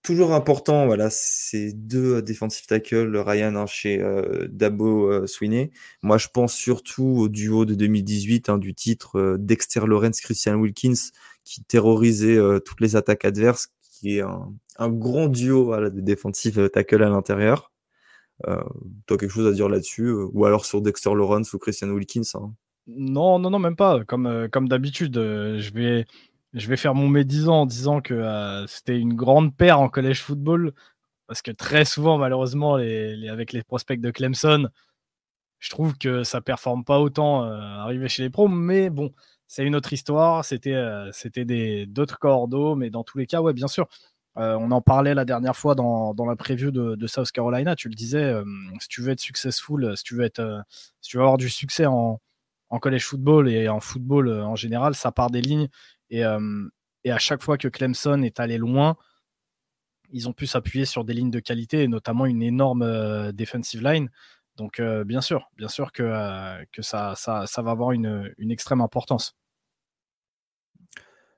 toujours 0.04 0.34
important, 0.34 0.86
voilà, 0.86 1.08
ces 1.10 1.72
deux 1.72 2.22
defensive 2.22 2.66
tackles, 2.66 3.16
Ryan 3.16 3.56
hein, 3.56 3.66
chez 3.66 4.00
euh, 4.00 4.46
Dabo 4.48 5.10
euh, 5.10 5.26
Sweeney. 5.26 5.72
Moi, 6.02 6.18
je 6.18 6.28
pense 6.28 6.54
surtout 6.54 7.16
au 7.18 7.28
duo 7.28 7.64
de 7.64 7.74
2018 7.74 8.50
hein, 8.50 8.58
du 8.58 8.74
titre 8.74 9.36
Dexter 9.38 9.80
Lawrence, 9.86 10.20
Christian 10.20 10.56
Wilkins, 10.56 11.10
qui 11.42 11.64
terrorisait 11.64 12.36
euh, 12.36 12.60
toutes 12.60 12.82
les 12.82 12.96
attaques 12.96 13.24
adverses, 13.24 13.68
qui 13.80 14.18
est 14.18 14.20
un, 14.20 14.88
grand 14.90 15.28
duo 15.28 15.64
voilà, 15.64 15.88
de 15.90 16.00
defensive 16.00 16.68
tackle 16.68 17.02
à 17.02 17.08
l'intérieur. 17.08 17.72
Euh, 18.46 18.62
tu 19.06 19.14
as 19.14 19.16
quelque 19.16 19.30
chose 19.30 19.46
à 19.46 19.52
dire 19.52 19.68
là-dessus 19.68 20.06
euh, 20.06 20.28
Ou 20.32 20.44
alors 20.44 20.64
sur 20.64 20.82
Dexter 20.82 21.14
Lawrence 21.14 21.52
ou 21.52 21.58
Christian 21.58 21.88
Wilkins 21.90 22.22
hein 22.34 22.52
Non, 22.86 23.38
non, 23.38 23.50
non, 23.50 23.58
même 23.58 23.76
pas. 23.76 24.04
Comme, 24.04 24.48
comme 24.50 24.68
d'habitude, 24.68 25.14
je 25.14 25.72
vais, 25.72 26.04
je 26.52 26.68
vais 26.68 26.76
faire 26.76 26.94
mon 26.94 27.08
médisant 27.08 27.62
en 27.62 27.66
disant 27.66 28.00
que 28.00 28.64
c'était 28.66 28.98
une 28.98 29.14
grande 29.14 29.56
paire 29.56 29.80
en 29.80 29.88
collège 29.88 30.22
football. 30.22 30.72
Parce 31.26 31.40
que 31.40 31.50
très 31.50 31.84
souvent, 31.84 32.18
malheureusement, 32.18 32.76
les, 32.76 33.28
avec 33.28 33.52
les 33.52 33.62
prospects 33.62 34.00
de 34.00 34.10
Clemson, 34.10 34.68
je 35.58 35.70
trouve 35.70 35.96
que 35.96 36.22
ça 36.22 36.42
performe 36.42 36.84
pas 36.84 37.00
autant 37.00 37.42
arrivé 37.44 38.08
chez 38.08 38.22
les 38.22 38.30
pros. 38.30 38.48
Mais 38.48 38.90
bon, 38.90 39.10
c'est 39.46 39.64
une 39.64 39.76
autre 39.76 39.92
histoire. 39.92 40.44
C'était 40.44 40.74
euh, 40.74 41.10
c'était 41.12 41.86
d'autres 41.86 42.18
cordeaux, 42.18 42.74
mais 42.74 42.90
dans 42.90 43.04
tous 43.04 43.18
les 43.18 43.26
cas, 43.26 43.40
ouais, 43.40 43.52
bien 43.52 43.68
sûr. 43.68 43.88
Euh, 44.36 44.56
on 44.56 44.70
en 44.72 44.80
parlait 44.80 45.14
la 45.14 45.24
dernière 45.24 45.56
fois 45.56 45.74
dans, 45.74 46.12
dans 46.12 46.26
la 46.26 46.34
preview 46.34 46.72
de, 46.72 46.96
de, 46.96 47.06
South 47.06 47.30
Carolina. 47.30 47.76
Tu 47.76 47.88
le 47.88 47.94
disais, 47.94 48.22
euh, 48.22 48.44
si 48.80 48.88
tu 48.88 49.00
veux 49.00 49.12
être 49.12 49.20
successful, 49.20 49.96
si 49.96 50.02
tu 50.02 50.16
veux 50.16 50.24
être, 50.24 50.64
si 51.00 51.10
tu 51.10 51.16
veux 51.16 51.22
avoir 51.22 51.38
du 51.38 51.48
succès 51.48 51.86
en, 51.86 52.20
en 52.70 52.78
college 52.80 53.04
football 53.04 53.48
et 53.48 53.68
en 53.68 53.80
football 53.80 54.28
en 54.30 54.56
général, 54.56 54.94
ça 54.94 55.12
part 55.12 55.30
des 55.30 55.40
lignes. 55.40 55.68
Et, 56.10 56.22
et 57.04 57.10
à 57.10 57.18
chaque 57.18 57.42
fois 57.42 57.58
que 57.58 57.68
Clemson 57.68 58.22
est 58.22 58.40
allé 58.40 58.58
loin, 58.58 58.96
ils 60.12 60.28
ont 60.28 60.32
pu 60.32 60.46
s'appuyer 60.46 60.84
sur 60.84 61.04
des 61.04 61.14
lignes 61.14 61.30
de 61.30 61.40
qualité, 61.40 61.82
et 61.82 61.88
notamment 61.88 62.26
une 62.26 62.42
énorme 62.42 63.32
defensive 63.32 63.82
line. 63.82 64.10
Donc, 64.56 64.80
bien 64.80 65.20
sûr, 65.20 65.50
bien 65.56 65.68
sûr 65.68 65.92
que, 65.92 66.64
que 66.72 66.82
ça, 66.82 67.14
ça, 67.16 67.46
ça, 67.46 67.62
va 67.62 67.72
avoir 67.72 67.92
une, 67.92 68.32
une 68.38 68.50
extrême 68.50 68.80
importance. 68.80 69.36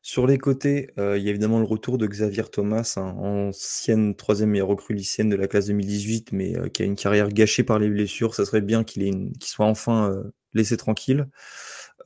Sur 0.08 0.28
les 0.28 0.38
côtés, 0.38 0.92
il 0.96 1.02
y 1.02 1.26
a 1.26 1.30
évidemment 1.30 1.58
le 1.58 1.64
retour 1.64 1.98
de 1.98 2.06
Xavier 2.06 2.44
Thomas, 2.44 2.94
hein, 2.96 3.16
ancienne 3.18 4.14
troisième 4.14 4.50
meilleure 4.50 4.68
recrue 4.68 4.94
lycéenne 4.94 5.28
de 5.28 5.34
la 5.34 5.48
classe 5.48 5.66
2018, 5.66 6.30
mais 6.30 6.54
qui 6.70 6.82
a 6.82 6.84
une 6.84 6.94
carrière 6.94 7.28
gâchée 7.28 7.64
par 7.64 7.80
les 7.80 7.88
blessures. 7.88 8.32
Ça 8.36 8.44
serait 8.44 8.60
bien 8.60 8.84
qu'il 8.84 9.32
soit 9.42 9.66
enfin 9.66 10.16
laissé 10.54 10.76
tranquille. 10.76 11.26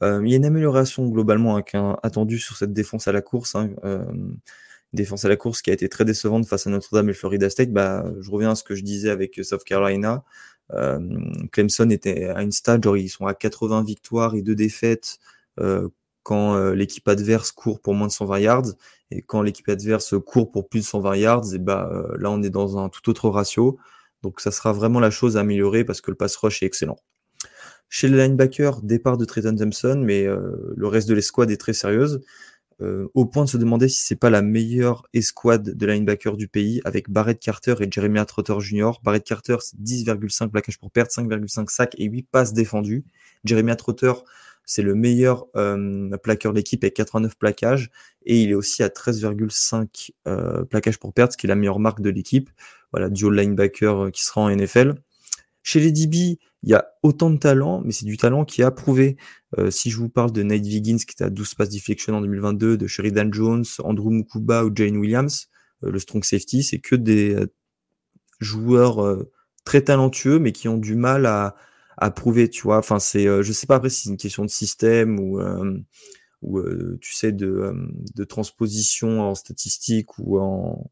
il 0.01 0.29
y 0.29 0.33
a 0.33 0.37
une 0.37 0.47
amélioration 0.47 1.07
globalement 1.09 1.59
hein, 1.75 1.99
attendue 2.03 2.39
sur 2.39 2.57
cette 2.57 2.73
défense 2.73 3.07
à 3.07 3.13
la 3.13 3.21
course. 3.21 3.55
Hein, 3.55 3.69
défense 4.95 5.27
à 5.27 5.29
la 5.29 5.37
course 5.37 5.61
qui 5.61 5.69
a 5.69 5.75
été 5.75 5.91
très 5.91 6.07
décevante 6.07 6.47
face 6.47 6.67
à 6.67 6.71
Notre-Dame 6.71 7.11
et 7.11 7.13
Florida 7.13 7.51
State. 7.51 7.71
Bah, 7.71 8.11
je 8.19 8.31
reviens 8.31 8.53
à 8.53 8.55
ce 8.55 8.65
que 8.65 8.75
je 8.75 8.83
disais 8.83 9.11
avec 9.11 9.39
South 9.45 9.63
Carolina. 9.65 10.25
Euh, 10.73 10.99
Clemson 11.53 11.91
était 11.91 12.29
à 12.29 12.41
une 12.43 12.53
stade, 12.53 12.83
genre 12.83 12.97
ils 12.97 13.11
sont 13.11 13.27
à 13.27 13.35
80 13.35 13.85
victoires 13.85 14.35
et 14.35 14.43
deux 14.43 14.55
défaites 14.55 15.19
euh, 15.59 15.89
quand 16.23 16.55
euh, 16.55 16.75
l'équipe 16.75 17.07
adverse 17.09 17.53
court 17.53 17.81
pour 17.81 17.95
moins 17.95 18.07
de 18.07 18.13
120 18.13 18.39
yards 18.39 18.67
et 19.11 19.23
quand 19.23 19.43
l'équipe 19.43 19.69
adverse 19.69 20.15
court 20.25 20.51
pour 20.51 20.69
plus 20.69 20.81
de 20.81 20.85
120 20.85 21.17
yards, 21.17 21.55
et 21.55 21.59
bah 21.59 21.91
là 22.19 22.31
on 22.31 22.43
est 22.43 22.51
dans 22.51 22.79
un 22.79 22.89
tout 22.89 23.09
autre 23.11 23.29
ratio. 23.29 23.79
Donc 24.23 24.41
ça 24.41 24.51
sera 24.51 24.73
vraiment 24.73 25.01
la 25.01 25.11
chose 25.11 25.37
à 25.37 25.41
améliorer 25.41 25.85
parce 25.85 26.01
que 26.01 26.11
le 26.11 26.17
pass 26.17 26.37
rush 26.37 26.63
est 26.63 26.67
excellent. 26.67 26.99
Chez 27.89 28.09
les 28.09 28.17
linebackers, 28.19 28.83
départ 28.83 29.17
de 29.17 29.25
Trenton 29.25 29.57
Thompson, 29.57 30.01
mais 30.05 30.27
le 30.27 30.87
reste 30.87 31.09
de 31.09 31.15
l'escouade 31.15 31.51
est 31.51 31.57
très 31.57 31.73
sérieuse. 31.73 32.21
Euh, 32.83 33.09
au 33.13 33.27
point 33.27 33.45
de 33.45 33.49
se 33.51 33.59
demander 33.59 33.89
si 33.89 34.03
c'est 34.03 34.17
pas 34.17 34.31
la 34.31 34.41
meilleure 34.41 35.07
escouade 35.13 35.77
de 35.77 35.87
linebacker 35.87 36.37
du 36.39 36.49
pays 36.49 36.81
avec 36.87 37.11
Barrett 37.11 37.39
Carter 37.39 37.75
et 37.81 37.89
Jeremy 37.91 38.25
Trotter 38.25 38.55
Jr. 38.59 38.93
Barrett 39.03 39.23
Carter, 39.23 39.57
c'est 39.61 39.79
10,5 39.79 40.49
plaquages 40.49 40.79
pour 40.79 40.91
perte, 40.91 41.11
5,5 41.11 41.69
sacs 41.69 41.95
et 41.99 42.07
8 42.07 42.29
passes 42.31 42.55
défendues. 42.55 43.05
Jeremy 43.45 43.77
Trotter, 43.77 44.13
c'est 44.71 44.83
le 44.83 44.95
meilleur 44.95 45.47
euh, 45.57 46.17
plaqueur 46.19 46.53
de 46.53 46.59
l'équipe 46.59 46.85
avec 46.85 46.95
89 46.95 47.37
plaquages 47.37 47.91
et 48.25 48.41
il 48.41 48.51
est 48.51 48.55
aussi 48.55 48.85
à 48.85 48.89
13,5 48.89 50.13
euh, 50.29 50.65
plaquages 50.65 51.01
pour 51.01 51.13
perte, 51.13 51.33
ce 51.33 51.37
qui 51.37 51.47
est 51.47 51.49
la 51.49 51.57
meilleure 51.57 51.81
marque 51.81 52.01
de 52.01 52.09
l'équipe. 52.09 52.51
Voilà, 52.93 53.09
duo 53.09 53.31
linebacker 53.31 54.05
euh, 54.05 54.11
qui 54.11 54.25
sera 54.25 54.43
en 54.43 54.49
NFL. 54.49 54.95
Chez 55.65 55.81
les 55.81 55.91
DB, 55.91 56.39
il 56.63 56.71
y 56.71 56.75
a 56.75 56.87
autant 57.03 57.31
de 57.31 57.37
talent, 57.37 57.83
mais 57.85 57.91
c'est 57.91 58.05
du 58.05 58.17
talent 58.17 58.45
qui 58.45 58.61
est 58.61 58.65
approuvé. 58.65 59.17
Euh, 59.59 59.73
si 59.73 59.91
je 59.91 59.97
vous 59.97 60.09
parle 60.09 60.31
de 60.31 60.45
Nate 60.45 60.63
Viggins, 60.63 60.99
qui 60.99 61.15
était 61.15 61.25
à 61.25 61.31
12 61.31 61.55
passes 61.55 61.71
deflection 61.71 62.15
en 62.15 62.21
2022, 62.21 62.77
de 62.77 62.87
Sheridan 62.87 63.29
Jones, 63.33 63.65
Andrew 63.81 64.11
Mukuba 64.11 64.65
ou 64.65 64.71
Jane 64.73 64.97
Williams, 64.97 65.49
euh, 65.83 65.91
le 65.91 65.99
strong 65.99 66.23
safety, 66.23 66.63
c'est 66.63 66.79
que 66.79 66.95
des 66.95 67.35
euh, 67.35 67.53
joueurs 68.39 69.19
très 69.65 69.83
talentueux, 69.83 70.39
mais 70.39 70.53
qui 70.53 70.69
ont 70.69 70.79
du 70.79 70.95
mal 70.95 71.27
à, 71.27 71.57
à 72.01 72.11
prouver, 72.11 72.49
tu 72.49 72.63
vois. 72.63 72.79
Enfin, 72.79 72.99
c'est, 72.99 73.25
je 73.43 73.53
sais 73.53 73.67
pas 73.67 73.77
après 73.77 73.91
si 73.91 74.05
c'est 74.05 74.11
une 74.11 74.17
question 74.17 74.45
de 74.45 74.51
système 74.51 75.19
ou, 75.21 75.41
ou 76.43 76.63
tu 77.01 77.15
sais, 77.15 77.33
de, 77.33 77.73
de 78.15 78.25
transposition 78.25 79.23
en 79.23 79.35
statistique 79.35 80.19
ou 80.19 80.39
en, 80.39 80.91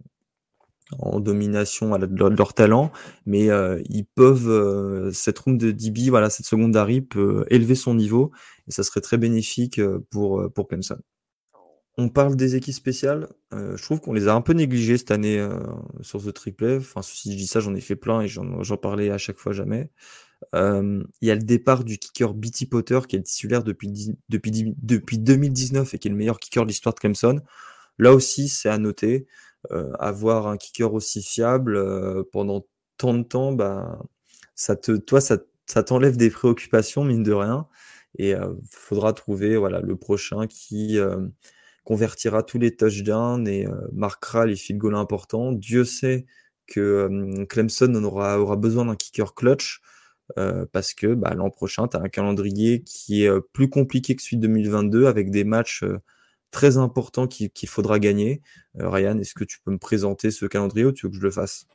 en 0.99 1.21
domination 1.21 1.95
à 1.95 1.99
de, 1.99 2.37
leur, 2.37 2.55
talent, 2.55 2.91
mais 3.27 3.51
euh, 3.51 3.81
ils 3.89 4.07
peuvent, 4.07 4.49
euh, 4.49 5.13
cette 5.13 5.39
room 5.39 5.59
de 5.59 5.71
DB, 5.71 6.09
voilà, 6.11 6.31
cette 6.31 6.47
seconde 6.47 6.59
secondary 6.59 7.01
peut 7.01 7.45
élever 7.51 7.75
son 7.75 7.95
niveau 7.95 8.33
et 8.67 8.73
ça 8.73 8.83
serait 8.83 9.01
très 9.01 9.19
bénéfique 9.19 9.79
euh, 9.79 10.05
pour, 10.11 10.51
pour 10.53 10.69
Clemson. 10.69 10.99
On 11.99 12.09
parle 12.09 12.37
des 12.37 12.55
équipes 12.55 12.75
spéciales. 12.75 13.29
je 13.51 13.83
trouve 13.83 14.01
qu'on 14.01 14.13
les 14.13 14.29
a 14.29 14.35
un 14.35 14.41
peu 14.41 14.53
négligées 14.53 14.99
cette 14.99 15.11
année 15.11 15.45
sur 16.01 16.23
The 16.23 16.33
Triple. 16.33 16.77
Enfin, 16.77 17.03
si 17.03 17.33
je 17.33 17.37
dis 17.37 17.49
ça, 17.49 17.59
j'en 17.59 17.75
ai 17.75 17.81
fait 17.81 17.97
plein 17.97 18.21
et 18.21 18.29
j'en 18.29 18.77
parlais 18.77 19.11
à 19.11 19.19
chaque 19.19 19.37
fois 19.37 19.53
jamais. 19.53 19.91
Il 20.55 21.05
y 21.23 21.31
a 21.31 21.35
le 21.35 21.43
départ 21.43 21.85
du 21.85 21.99
kicker 21.99 22.33
Bitty 22.35 22.67
Potter 22.67 23.01
qui 23.09 23.17
est 23.17 23.23
titulaire 23.23 23.65
depuis, 23.65 24.17
depuis, 24.29 24.75
depuis 24.81 25.19
2019 25.19 25.95
et 25.95 25.99
qui 25.99 26.09
est 26.09 26.11
le 26.11 26.17
meilleur 26.17 26.39
kicker 26.39 26.65
de 26.65 26.69
l'histoire 26.69 26.95
de 26.95 27.01
Clemson. 27.01 27.41
Là 27.99 28.13
aussi, 28.13 28.49
c'est 28.49 28.69
à 28.69 28.79
noter. 28.79 29.27
Euh, 29.73 29.93
avoir 29.99 30.47
un 30.47 30.57
kicker 30.57 30.95
aussi 30.95 31.23
fiable 31.23 31.77
euh, 31.77 32.23
pendant 32.33 32.65
tant 32.97 33.15
de 33.15 33.25
temps, 33.25 33.53
bah, 33.53 33.99
ça 34.55 34.77
te, 34.77 34.93
toi, 34.93 35.21
ça, 35.21 35.39
ça 35.67 35.83
t'enlève 35.83 36.17
des 36.17 36.31
préoccupations, 36.31 37.05
mine 37.05 37.23
de 37.23 37.33
rien. 37.33 37.67
Et 38.19 38.31
il 38.31 38.35
euh, 38.35 38.55
faudra 38.71 39.13
trouver 39.13 39.57
voilà, 39.57 39.81
le 39.81 39.97
prochain 39.97 40.47
qui 40.47 40.99
convertira 41.85 42.43
tous 42.43 42.59
les 42.59 42.77
touchdowns 42.77 43.49
et 43.49 43.67
marquera 43.93 44.47
les 44.47 44.57
field 44.57 44.81
goals 44.81 44.95
importants. 44.95 45.53
Dieu 45.53 45.85
sait 45.85 46.27
que 46.67 47.45
Clemson 47.49 47.95
aura, 48.05 48.39
aura 48.41 48.57
besoin 48.57 48.85
d'un 48.85 48.97
kicker 48.97 49.35
clutch. 49.35 49.81
Parce 50.73 50.95
que 50.95 51.15
bah, 51.15 51.35
l'an 51.35 51.51
prochain, 51.51 51.89
tu 51.89 51.97
as 51.97 52.01
un 52.01 52.09
calendrier 52.09 52.83
qui 52.83 53.25
est 53.25 53.41
plus 53.53 53.69
compliqué 53.69 54.15
que 54.15 54.23
celui 54.23 54.37
de 54.37 54.47
2022 54.47 55.07
avec 55.07 55.31
des 55.31 55.45
matchs 55.45 55.85
très 56.51 56.79
important 56.79 57.27
qu'il 57.27 57.69
faudra 57.69 57.99
gagner. 57.99 58.41
Euh, 58.81 58.89
Ryan, 58.89 59.19
est-ce 59.19 59.35
que 59.35 59.45
tu 59.45 59.61
peux 59.61 59.71
me 59.71 59.79
présenter 59.79 60.31
ce 60.31 60.47
calendrier 60.47 60.87
ou 60.87 60.93
tu 60.93 61.07
veux 61.07 61.11
que 61.11 61.17
je 61.17 61.23
le 61.23 61.31
fasse? 61.31 61.67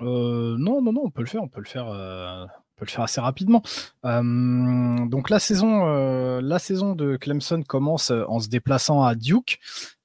Euh, 0.00 0.56
Non, 0.58 0.82
non, 0.82 0.92
non, 0.92 1.02
on 1.04 1.10
peut 1.10 1.22
le 1.22 1.28
faire, 1.28 1.42
on 1.42 1.48
peut 1.48 1.60
le 1.60 1.68
faire. 1.68 1.88
Euh, 1.88 2.44
on 2.44 2.78
peut 2.78 2.86
le 2.86 2.90
faire 2.90 3.04
assez 3.04 3.20
rapidement. 3.20 3.62
donc 4.02 5.30
la 5.30 5.38
saison, 5.38 5.84
la 6.40 6.58
saison 6.58 6.96
de 6.96 7.16
Clemson 7.16 7.62
commence 7.62 8.10
en 8.10 8.40
se 8.40 8.48
déplaçant 8.48 9.04
à 9.04 9.14
Duke 9.14 9.60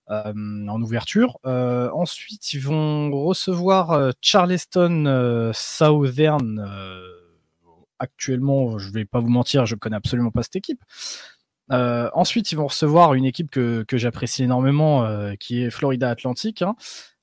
en 0.08 0.82
ouverture. 0.82 1.40
ensuite, 1.44 2.54
ils 2.54 2.60
vont 2.60 3.10
recevoir 3.24 4.12
Charleston 4.22 5.52
Southern. 5.56 6.64
Actuellement, 8.00 8.78
je 8.78 8.92
vais 8.92 9.06
pas 9.06 9.20
vous 9.20 9.30
mentir, 9.30 9.66
je 9.66 9.76
connais 9.76 9.96
absolument 9.96 10.32
pas 10.32 10.44
cette 10.44 10.58
équipe. 10.58 10.84
Euh, 11.72 12.10
ensuite, 12.14 12.52
ils 12.52 12.56
vont 12.56 12.68
recevoir 12.68 13.14
une 13.14 13.26
équipe 13.26 13.50
que, 13.50 13.84
que 13.84 13.98
j'apprécie 13.98 14.44
énormément, 14.44 15.06
euh, 15.06 15.34
qui 15.40 15.64
est 15.64 15.70
Florida 15.70 16.10
Atlantic. 16.10 16.62
Hein. 16.62 16.76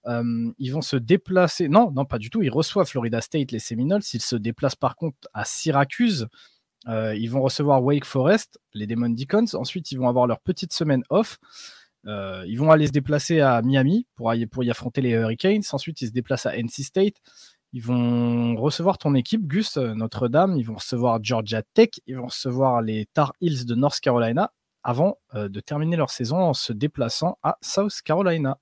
Euh, 0.06 0.52
ils 0.58 0.70
vont 0.70 0.82
se 0.82 0.96
déplacer. 0.96 1.68
Non, 1.68 1.90
non, 1.92 2.04
pas 2.04 2.18
du 2.18 2.30
tout. 2.30 2.42
Ils 2.42 2.50
reçoivent 2.50 2.86
Florida 2.86 3.20
State, 3.20 3.52
les 3.52 3.58
Seminoles. 3.58 4.02
Ils 4.12 4.22
se 4.22 4.36
déplacent 4.36 4.76
par 4.76 4.96
contre 4.96 5.28
à 5.32 5.44
Syracuse. 5.44 6.28
ils 6.86 7.28
vont 7.28 7.40
recevoir 7.42 7.82
Wake 7.82 8.04
Forest, 8.04 8.58
les 8.74 8.86
Demon 8.86 9.10
Deacons. 9.10 9.54
Ensuite, 9.54 9.90
ils 9.92 9.98
vont 9.98 10.08
avoir 10.08 10.26
leur 10.26 10.40
petite 10.40 10.72
semaine 10.74 11.02
off. 11.08 11.38
ils 12.04 12.56
vont 12.56 12.70
aller 12.70 12.86
se 12.86 12.92
déplacer 12.92 13.40
à 13.40 13.62
Miami 13.62 14.06
pour 14.14 14.34
y, 14.34 14.46
pour 14.46 14.62
y 14.62 14.70
affronter 14.70 15.00
les 15.00 15.10
Hurricanes. 15.10 15.62
Ensuite, 15.72 16.02
ils 16.02 16.08
se 16.08 16.12
déplacent 16.12 16.46
à 16.46 16.54
NC 16.58 16.82
State. 16.82 17.14
Ils 17.74 17.82
vont 17.82 18.54
recevoir 18.54 18.98
ton 18.98 19.16
équipe, 19.16 19.48
Gus, 19.48 19.78
euh, 19.78 19.94
Notre-Dame. 19.94 20.56
Ils 20.56 20.64
vont 20.64 20.76
recevoir 20.76 21.18
Georgia 21.20 21.62
Tech. 21.74 21.88
Ils 22.06 22.16
vont 22.16 22.26
recevoir 22.26 22.80
les 22.80 23.06
Tar 23.14 23.32
Heels 23.40 23.66
de 23.66 23.74
North 23.74 23.98
Carolina 23.98 24.52
avant 24.84 25.18
euh, 25.34 25.48
de 25.48 25.58
terminer 25.58 25.96
leur 25.96 26.10
saison 26.10 26.36
en 26.36 26.54
se 26.54 26.72
déplaçant 26.72 27.36
à 27.42 27.58
South 27.62 28.00
Carolina. 28.04 28.60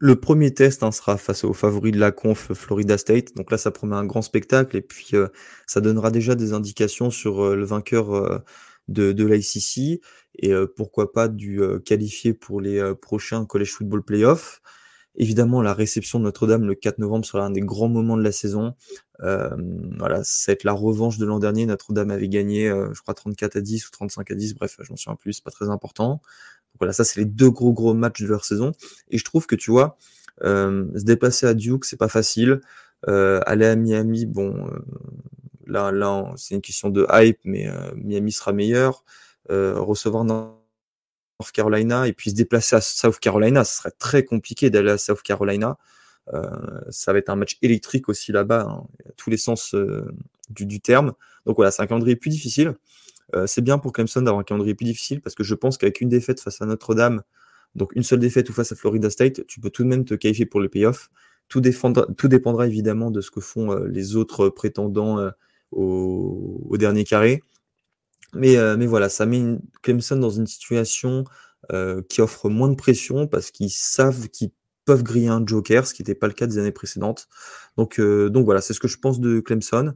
Le 0.00 0.16
premier 0.16 0.52
test 0.52 0.82
hein, 0.82 0.90
sera 0.90 1.16
face 1.18 1.44
aux 1.44 1.52
favoris 1.52 1.92
de 1.92 2.00
la 2.00 2.10
conf 2.10 2.52
Florida 2.52 2.98
State. 2.98 3.36
Donc 3.36 3.52
là, 3.52 3.58
ça 3.58 3.70
promet 3.70 3.94
un 3.94 4.06
grand 4.06 4.22
spectacle 4.22 4.76
et 4.76 4.82
puis 4.82 5.10
euh, 5.12 5.28
ça 5.68 5.80
donnera 5.80 6.10
déjà 6.10 6.34
des 6.34 6.52
indications 6.52 7.12
sur 7.12 7.54
le 7.54 7.64
vainqueur 7.64 8.42
de, 8.88 9.12
de 9.12 9.24
l'ICC 9.24 10.02
et 10.40 10.52
pourquoi 10.74 11.12
pas 11.12 11.28
du 11.28 11.60
qualifié 11.84 12.34
pour 12.34 12.60
les 12.60 12.92
prochains 13.00 13.46
College 13.46 13.70
Football 13.70 14.02
Playoffs. 14.02 14.60
Évidemment, 15.16 15.62
la 15.62 15.74
réception 15.74 16.18
de 16.18 16.24
Notre-Dame 16.24 16.64
le 16.64 16.74
4 16.74 16.98
novembre 16.98 17.24
sera 17.24 17.44
un 17.44 17.50
des 17.50 17.60
grands 17.60 17.88
moments 17.88 18.16
de 18.16 18.22
la 18.22 18.32
saison. 18.32 18.74
Euh, 19.20 19.50
voilà, 19.98 20.22
c'est 20.24 20.64
la 20.64 20.72
revanche 20.72 21.18
de 21.18 21.26
l'an 21.26 21.38
dernier. 21.38 21.66
Notre-Dame 21.66 22.10
avait 22.10 22.28
gagné, 22.28 22.68
euh, 22.68 22.92
je 22.92 23.00
crois, 23.00 23.14
34 23.14 23.56
à 23.56 23.60
10 23.60 23.86
ou 23.86 23.90
35 23.90 24.30
à 24.30 24.34
10. 24.34 24.54
Bref, 24.54 24.76
je 24.80 24.90
m'en 24.90 24.96
souviens 24.96 25.16
plus, 25.16 25.34
c'est 25.34 25.44
pas 25.44 25.52
très 25.52 25.70
important. 25.70 26.08
Donc 26.08 26.20
voilà, 26.80 26.92
ça, 26.92 27.04
c'est 27.04 27.20
les 27.20 27.26
deux 27.26 27.50
gros, 27.50 27.72
gros 27.72 27.94
matchs 27.94 28.22
de 28.22 28.26
leur 28.26 28.44
saison. 28.44 28.72
Et 29.10 29.18
je 29.18 29.24
trouve 29.24 29.46
que, 29.46 29.54
tu 29.54 29.70
vois, 29.70 29.96
euh, 30.42 30.86
se 30.98 31.04
déplacer 31.04 31.46
à 31.46 31.54
Duke, 31.54 31.84
c'est 31.84 31.96
pas 31.96 32.08
facile. 32.08 32.60
Euh, 33.08 33.40
aller 33.46 33.66
à 33.66 33.76
Miami, 33.76 34.26
bon, 34.26 34.66
euh, 34.66 34.78
là, 35.66 35.92
là, 35.92 36.32
c'est 36.36 36.54
une 36.54 36.60
question 36.62 36.88
de 36.90 37.06
hype, 37.12 37.38
mais 37.44 37.68
Miami 37.96 38.32
sera 38.32 38.52
meilleur. 38.52 39.04
recevoir 39.48 40.24
North 41.40 41.52
Carolina 41.52 42.06
et 42.06 42.12
puis 42.12 42.30
se 42.30 42.34
déplacer 42.34 42.76
à 42.76 42.80
South 42.80 43.18
Carolina, 43.18 43.64
ce 43.64 43.78
serait 43.78 43.92
très 43.98 44.24
compliqué 44.24 44.70
d'aller 44.70 44.90
à 44.90 44.98
South 44.98 45.22
Carolina. 45.22 45.78
Euh, 46.32 46.40
ça 46.90 47.12
va 47.12 47.18
être 47.18 47.28
un 47.28 47.36
match 47.36 47.58
électrique 47.60 48.08
aussi 48.08 48.32
là-bas, 48.32 48.66
hein, 48.68 48.86
tous 49.16 49.30
les 49.30 49.36
sens 49.36 49.74
euh, 49.74 50.04
du, 50.48 50.64
du, 50.64 50.80
terme. 50.80 51.12
Donc 51.44 51.56
voilà, 51.56 51.70
c'est 51.70 51.82
un 51.82 51.86
calendrier 51.86 52.16
plus 52.16 52.30
difficile. 52.30 52.74
Euh, 53.34 53.46
c'est 53.46 53.62
bien 53.62 53.78
pour 53.78 53.92
Clemson 53.92 54.22
d'avoir 54.22 54.40
un 54.40 54.44
calendrier 54.44 54.74
plus 54.74 54.84
difficile 54.84 55.20
parce 55.20 55.34
que 55.34 55.44
je 55.44 55.54
pense 55.54 55.76
qu'avec 55.76 56.00
une 56.00 56.08
défaite 56.08 56.40
face 56.40 56.62
à 56.62 56.66
Notre-Dame, 56.66 57.22
donc 57.74 57.92
une 57.94 58.02
seule 58.02 58.20
défaite 58.20 58.48
ou 58.48 58.52
face 58.52 58.72
à 58.72 58.76
Florida 58.76 59.10
State, 59.10 59.46
tu 59.46 59.60
peux 59.60 59.70
tout 59.70 59.82
de 59.82 59.88
même 59.88 60.04
te 60.04 60.14
qualifier 60.14 60.46
pour 60.46 60.60
les 60.60 60.68
playoffs. 60.68 61.10
Tout, 61.48 61.60
tout 62.16 62.28
dépendra 62.28 62.66
évidemment 62.66 63.10
de 63.10 63.20
ce 63.20 63.30
que 63.30 63.40
font 63.40 63.74
les 63.84 64.16
autres 64.16 64.48
prétendants 64.48 65.30
au, 65.72 66.62
au, 66.70 66.76
dernier 66.78 67.04
carré. 67.04 67.42
Mais, 68.34 68.56
mais 68.76 68.86
voilà, 68.86 69.08
ça 69.08 69.26
met 69.26 69.58
Clemson 69.82 70.16
dans 70.16 70.30
une 70.30 70.46
situation 70.46 71.24
qui 72.08 72.20
offre 72.20 72.48
moins 72.50 72.68
de 72.68 72.74
pression 72.74 73.26
parce 73.26 73.50
qu'ils 73.50 73.70
savent 73.70 74.28
qu'ils 74.28 74.50
peuvent 74.84 75.02
griller 75.02 75.28
un 75.28 75.44
joker, 75.46 75.86
ce 75.86 75.94
qui 75.94 76.02
n'était 76.02 76.14
pas 76.14 76.26
le 76.26 76.34
cas 76.34 76.46
des 76.46 76.58
années 76.58 76.72
précédentes. 76.72 77.28
Donc, 77.76 78.00
donc 78.00 78.44
voilà, 78.44 78.60
c'est 78.60 78.74
ce 78.74 78.80
que 78.80 78.88
je 78.88 78.98
pense 78.98 79.20
de 79.20 79.40
Clemson. 79.40 79.94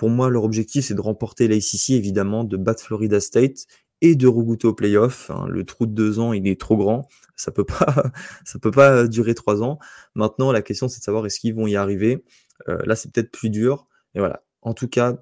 Pour 0.00 0.08
moi, 0.08 0.30
leur 0.30 0.44
objectif, 0.44 0.86
c'est 0.86 0.94
de 0.94 1.00
remporter 1.02 1.46
l'ACC, 1.46 1.90
évidemment, 1.90 2.44
de 2.44 2.56
battre 2.56 2.82
Florida 2.82 3.20
State 3.20 3.66
et 4.00 4.14
de 4.14 4.26
regoûter 4.26 4.66
au 4.66 4.72
playoff. 4.74 5.30
Hein. 5.30 5.46
Le 5.48 5.64
trou 5.64 5.86
de 5.86 5.92
deux 5.92 6.18
ans, 6.18 6.32
il 6.32 6.48
est 6.48 6.58
trop 6.58 6.76
grand. 6.76 7.06
Ça 7.36 7.50
peut 7.52 7.64
pas, 7.64 8.10
ça 8.44 8.58
peut 8.58 8.70
pas 8.70 9.06
durer 9.06 9.34
trois 9.34 9.62
ans. 9.62 9.78
Maintenant, 10.14 10.52
la 10.52 10.62
question, 10.62 10.88
c'est 10.88 11.00
de 11.00 11.04
savoir 11.04 11.26
est-ce 11.26 11.38
qu'ils 11.38 11.54
vont 11.54 11.66
y 11.66 11.76
arriver. 11.76 12.24
Euh, 12.68 12.78
là, 12.84 12.96
c'est 12.96 13.12
peut-être 13.12 13.30
plus 13.30 13.50
dur. 13.50 13.86
Et 14.14 14.20
voilà. 14.20 14.42
En 14.62 14.74
tout 14.74 14.88
cas, 14.88 15.18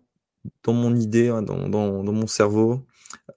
dans 0.64 0.72
mon 0.72 0.94
idée, 0.96 1.28
hein, 1.28 1.42
dans, 1.42 1.68
dans, 1.68 2.02
dans, 2.04 2.12
mon 2.12 2.26
cerveau, 2.26 2.86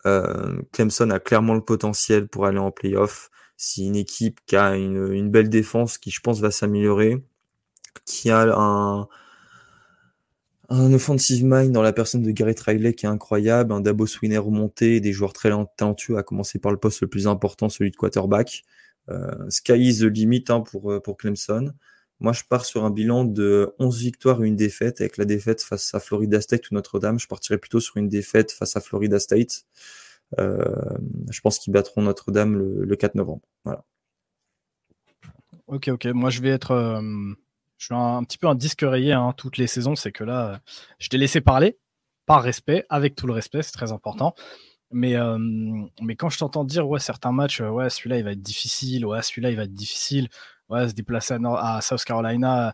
euh, 0.05 0.61
Clemson 0.71 1.09
a 1.09 1.19
clairement 1.19 1.53
le 1.53 1.61
potentiel 1.63 2.27
pour 2.27 2.45
aller 2.45 2.59
en 2.59 2.71
playoff. 2.71 3.29
C'est 3.57 3.81
une 3.81 3.95
équipe 3.95 4.39
qui 4.45 4.55
a 4.55 4.75
une, 4.75 5.13
une 5.13 5.29
belle 5.29 5.49
défense 5.49 5.97
qui, 5.97 6.11
je 6.11 6.19
pense, 6.21 6.39
va 6.39 6.51
s'améliorer, 6.51 7.23
qui 8.05 8.29
a 8.31 8.41
un, 8.57 9.07
un 10.71 10.93
offensive 10.93 11.43
mind 11.43 11.73
dans 11.73 11.81
la 11.81 11.91
personne 11.91 12.23
de 12.23 12.31
Garrett 12.31 12.59
Riley 12.59 12.93
qui 12.93 13.05
est 13.05 13.09
incroyable, 13.09 13.73
un 13.73 13.81
Dabo 13.81 14.05
Sweeney 14.07 14.37
remonté, 14.37 15.01
des 15.01 15.11
joueurs 15.11 15.33
très 15.33 15.51
talentueux, 15.75 16.17
à 16.17 16.23
commencer 16.23 16.59
par 16.59 16.71
le 16.71 16.77
poste 16.77 17.01
le 17.01 17.07
plus 17.07 17.27
important, 17.27 17.67
celui 17.67 17.91
de 17.91 17.97
quarterback. 17.97 18.63
Euh, 19.09 19.49
sky 19.49 19.73
is 19.73 19.99
the 19.99 20.03
limit 20.03 20.45
hein, 20.49 20.61
pour, 20.61 20.91
euh, 20.91 21.01
pour 21.01 21.17
Clemson. 21.17 21.73
Moi, 22.21 22.33
je 22.33 22.43
pars 22.47 22.65
sur 22.65 22.85
un 22.85 22.89
bilan 22.89 23.25
de 23.25 23.73
11 23.79 23.99
victoires 23.99 24.43
et 24.43 24.47
une 24.47 24.55
défaite. 24.55 25.01
Avec 25.01 25.17
la 25.17 25.25
défaite 25.25 25.61
face 25.61 25.93
à 25.93 25.99
Florida 25.99 26.39
State 26.39 26.71
ou 26.71 26.75
Notre-Dame, 26.75 27.19
je 27.19 27.27
partirais 27.27 27.57
plutôt 27.57 27.79
sur 27.79 27.97
une 27.97 28.07
défaite 28.07 28.51
face 28.51 28.77
à 28.77 28.81
Florida 28.81 29.19
State. 29.19 29.65
Euh, 30.39 30.63
je 31.29 31.41
pense 31.41 31.59
qu'ils 31.59 31.73
battront 31.73 32.01
Notre-Dame 32.01 32.55
le, 32.55 32.95
4 32.95 33.15
novembre. 33.15 33.41
Voilà. 33.65 33.83
Ok, 35.67 35.89
ok. 35.89 36.05
Moi, 36.05 36.29
je 36.29 36.41
vais 36.41 36.49
être 36.49 37.01
je 37.81 37.85
suis 37.85 37.95
un, 37.95 38.23
petit 38.23 38.37
peu 38.37 38.45
un 38.45 38.53
disque 38.53 38.81
rayé 38.83 39.11
hein, 39.11 39.33
toutes 39.35 39.57
les 39.57 39.65
saisons. 39.65 39.95
C'est 39.95 40.11
que 40.11 40.23
là, 40.23 40.61
je 40.99 41.09
t'ai 41.09 41.17
laissé 41.17 41.41
parler 41.41 41.79
par 42.27 42.43
respect, 42.43 42.85
avec 42.89 43.15
tout 43.15 43.25
le 43.25 43.33
respect, 43.33 43.63
c'est 43.63 43.71
très 43.71 43.91
important. 43.91 44.35
Mais, 44.91 45.15
euh, 45.15 45.39
mais 45.99 46.15
quand 46.15 46.29
je 46.29 46.37
t'entends 46.37 46.63
dire, 46.63 46.87
ouais, 46.87 46.99
certains 46.99 47.31
matchs, 47.31 47.59
euh, 47.59 47.69
ouais, 47.69 47.89
celui-là, 47.89 48.19
il 48.19 48.23
va 48.23 48.33
être 48.33 48.41
difficile, 48.41 49.03
ouais, 49.07 49.23
celui-là, 49.23 49.49
il 49.49 49.55
va 49.57 49.63
être 49.63 49.73
difficile, 49.73 50.29
ouais, 50.71 50.89
se 50.89 50.93
déplacer 50.93 51.37
à, 51.43 51.79
South 51.81 52.03
Carolina 52.03 52.73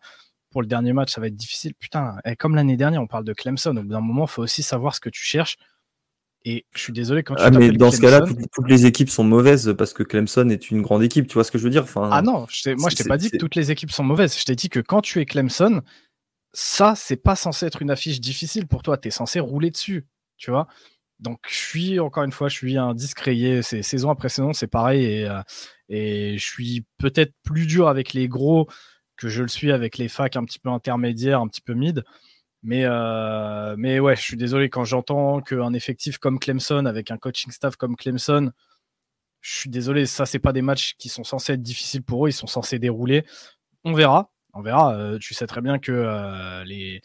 pour 0.52 0.62
le 0.62 0.68
dernier 0.68 0.94
match, 0.94 1.12
ça 1.14 1.22
va 1.22 1.28
être 1.28 1.36
difficile. 1.36 1.74
Putain, 1.76 2.16
et 2.26 2.36
comme 2.36 2.56
l'année 2.56 2.78
dernière, 2.78 3.02
on 3.02 3.08
parle 3.08 3.26
de 3.26 3.34
Clemson. 3.34 3.76
Au 3.76 3.82
bout 3.82 3.90
d'un 3.90 4.02
moment, 4.02 4.26
il 4.26 4.30
faut 4.30 4.44
aussi 4.44 4.64
savoir 4.64 4.96
ce 4.96 5.00
que 5.00 5.10
tu 5.10 5.24
cherches. 5.24 5.58
Et 6.46 6.66
je 6.74 6.80
suis 6.80 6.94
désolé 6.94 7.24
quand 7.24 7.36
tu 7.36 7.42
ah, 7.44 7.52
mais 7.52 7.72
dans 7.72 7.92
ce 7.92 8.00
cas-là, 8.00 8.22
toutes, 8.54 8.70
les 8.70 8.86
équipes 8.86 9.10
sont 9.10 9.24
mauvaises 9.24 9.74
parce 9.78 9.94
que 9.94 10.04
Clemson 10.04 10.48
est 10.50 10.72
une 10.72 10.82
grande 10.82 11.04
équipe. 11.04 11.28
Tu 11.28 11.34
vois 11.34 11.44
ce 11.44 11.52
que 11.52 11.58
je 11.58 11.64
veux 11.64 11.70
dire? 11.70 11.84
Enfin, 11.84 12.10
Ah 12.12 12.22
non, 12.22 12.48
moi 12.78 12.90
je 12.90 12.96
t'ai 12.96 13.04
pas 13.04 13.18
dit 13.18 13.30
que 13.30 13.38
toutes 13.38 13.56
les 13.56 13.72
équipes 13.72 13.92
sont 13.92 14.04
mauvaises. 14.04 14.38
Je 14.38 14.46
t'ai 14.46 14.56
dit 14.56 14.70
que 14.70 14.80
quand 14.80 15.02
tu 15.02 15.20
es 15.20 15.26
Clemson, 15.26 15.82
ça 16.54 16.94
c'est 16.96 17.18
pas 17.18 17.36
censé 17.36 17.66
être 17.66 17.82
une 17.82 17.92
affiche 17.92 18.22
difficile 18.22 18.66
pour 18.66 18.82
toi. 18.82 18.98
Tu 18.98 19.10
es 19.10 19.12
censé 19.12 19.42
rouler 19.42 19.72
dessus, 19.72 20.06
tu 20.38 20.52
vois? 20.52 20.68
Donc 21.20 21.40
je 21.48 21.56
suis 21.56 22.00
encore 22.00 22.24
une 22.24 22.32
fois, 22.32 22.50
je 22.50 22.56
suis 22.56 22.78
un 22.78 22.94
discréé. 22.94 23.62
C'est 23.62 23.82
saison 23.82 24.10
après 24.10 24.30
saison, 24.30 24.54
c'est 24.54 24.68
pareil 24.68 25.04
et, 25.06 25.26
euh, 25.28 25.42
et 25.90 26.38
je 26.38 26.46
suis 26.46 26.86
peut-être 26.98 27.34
plus 27.44 27.66
dur 27.66 27.88
avec 27.88 28.14
les 28.14 28.28
gros 28.28 28.68
que 29.18 29.30
je 29.30 29.42
le 29.42 29.48
suis 29.48 29.72
avec 29.72 29.98
les 29.98 30.08
facs 30.10 30.36
un 30.36 30.46
petit 30.46 30.60
peu 30.60 30.70
intermédiaires, 30.70 31.42
un 31.42 31.48
petit 31.48 31.62
peu 31.62 31.74
mid. 31.74 32.04
Mais, 32.64 32.84
euh, 32.86 33.76
mais 33.78 34.00
ouais, 34.00 34.16
je 34.16 34.22
suis 34.22 34.38
désolé 34.38 34.70
quand 34.70 34.84
j'entends 34.84 35.42
qu'un 35.42 35.74
effectif 35.74 36.18
comme 36.18 36.40
Clemson, 36.40 36.86
avec 36.86 37.12
un 37.12 37.18
coaching 37.18 37.52
staff 37.52 37.76
comme 37.76 37.96
Clemson, 37.96 38.52
je 39.42 39.60
suis 39.60 39.70
désolé, 39.70 40.06
ça, 40.06 40.26
c'est 40.26 40.40
pas 40.40 40.54
des 40.54 40.62
matchs 40.62 40.96
qui 40.98 41.10
sont 41.10 41.24
censés 41.24 41.54
être 41.54 41.62
difficiles 41.62 42.04
pour 42.04 42.26
eux, 42.26 42.30
ils 42.30 42.34
sont 42.34 42.48
censés 42.48 42.80
dérouler. 42.80 43.26
On 43.84 43.94
verra, 43.94 44.32
on 44.54 44.62
verra. 44.62 44.96
Euh, 44.98 45.18
tu 45.20 45.34
sais 45.34 45.48
très 45.48 45.62
bien 45.62 45.80
que 45.80 45.92
euh, 45.92 46.64
les, 46.66 47.02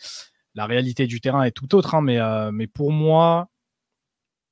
la 0.55 0.66
réalité 0.66 1.07
du 1.07 1.20
terrain 1.20 1.44
est 1.44 1.53
tout 1.53 1.75
autre, 1.75 1.94
hein, 1.94 2.03
mais, 2.03 2.18
mais 2.51 2.66
pour 2.66 2.90
moi, 2.90 3.52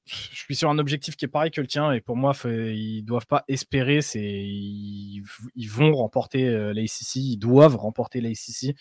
je 0.07 0.37
suis 0.37 0.57
sur 0.57 0.71
un 0.71 0.79
objectif 0.79 1.17
qui 1.17 1.25
est 1.25 1.29
pareil 1.29 1.51
que 1.51 1.61
le 1.61 1.67
tien, 1.67 1.93
et 1.93 2.01
pour 2.01 2.17
moi, 2.17 2.33
ils 2.45 3.03
doivent 3.03 3.27
pas 3.27 3.45
espérer, 3.49 4.03
c'est 4.03 4.21
ils, 4.21 5.23
vont 5.69 5.95
remporter 5.95 6.51
l'ACC, 6.73 7.17
ils 7.17 7.37
doivent 7.37 7.77
remporter 7.77 8.21
l'ACC 8.21 8.75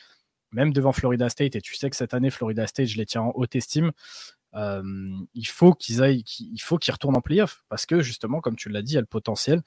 même 0.51 0.73
devant 0.73 0.91
Florida 0.91 1.29
State, 1.29 1.55
et 1.55 1.61
tu 1.61 1.75
sais 1.75 1.89
que 1.89 1.95
cette 1.95 2.13
année, 2.13 2.29
Florida 2.29 2.65
State, 2.67 2.87
je 2.87 2.97
les 2.97 3.05
tiens 3.05 3.21
en 3.21 3.31
haute 3.35 3.55
estime, 3.55 3.91
euh, 4.55 4.83
il 5.33 5.47
faut 5.47 5.73
qu'ils 5.73 6.01
aillent, 6.01 6.23
il 6.39 6.59
faut 6.59 6.77
qu'ils 6.77 6.93
retournent 6.93 7.17
en 7.17 7.21
playoff, 7.21 7.63
parce 7.69 7.85
que 7.85 8.01
justement, 8.01 8.41
comme 8.41 8.55
tu 8.55 8.69
l'as 8.69 8.81
dit, 8.81 8.93
il 8.93 8.95
y 8.95 8.97
a 8.97 9.01
le 9.01 9.07
potentiel. 9.07 9.61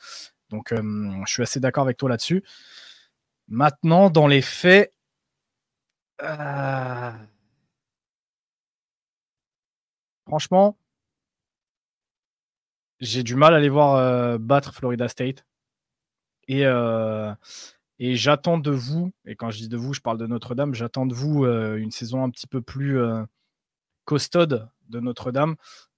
Donc, 0.50 0.72
euh, 0.72 0.82
je 1.26 1.32
suis 1.32 1.42
assez 1.42 1.60
d'accord 1.60 1.84
avec 1.84 1.96
toi 1.96 2.08
là-dessus. 2.08 2.42
Maintenant, 3.48 4.10
dans 4.10 4.26
les 4.26 4.42
faits, 4.42 4.92
euh, 6.22 7.12
franchement, 10.26 10.76
j'ai 13.02 13.22
du 13.22 13.36
mal 13.36 13.54
à 13.54 13.60
les 13.60 13.68
voir 13.68 14.38
battre 14.38 14.72
Florida 14.74 15.08
State. 15.08 15.44
Et, 16.48 16.64
et 18.04 18.16
j'attends 18.16 18.58
de 18.58 18.72
vous, 18.72 19.12
et 19.26 19.36
quand 19.36 19.52
je 19.52 19.58
dis 19.58 19.68
de 19.68 19.76
vous, 19.76 19.94
je 19.94 20.00
parle 20.00 20.18
de 20.18 20.26
Notre-Dame, 20.26 20.74
j'attends 20.74 21.06
de 21.06 21.14
vous 21.14 21.44
euh, 21.44 21.76
une 21.76 21.92
saison 21.92 22.24
un 22.24 22.30
petit 22.30 22.48
peu 22.48 22.60
plus 22.60 22.98
euh, 22.98 23.22
costaude 24.04 24.68
de 24.88 24.98
Notre-Dame. 24.98 25.54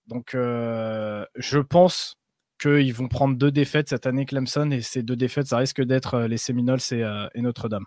Donc 0.06 0.34
euh, 0.34 1.24
je 1.36 1.58
pense 1.60 2.18
qu'ils 2.60 2.92
vont 2.92 3.08
prendre 3.08 3.38
deux 3.38 3.50
défaites 3.50 3.88
cette 3.88 4.06
année 4.06 4.26
Clemson, 4.26 4.70
et 4.70 4.82
ces 4.82 5.02
deux 5.02 5.16
défaites, 5.16 5.46
ça 5.46 5.56
risque 5.56 5.82
d'être 5.82 6.20
les 6.24 6.36
Seminoles 6.36 6.80
et, 6.90 7.40
Notre-Dame. 7.40 7.86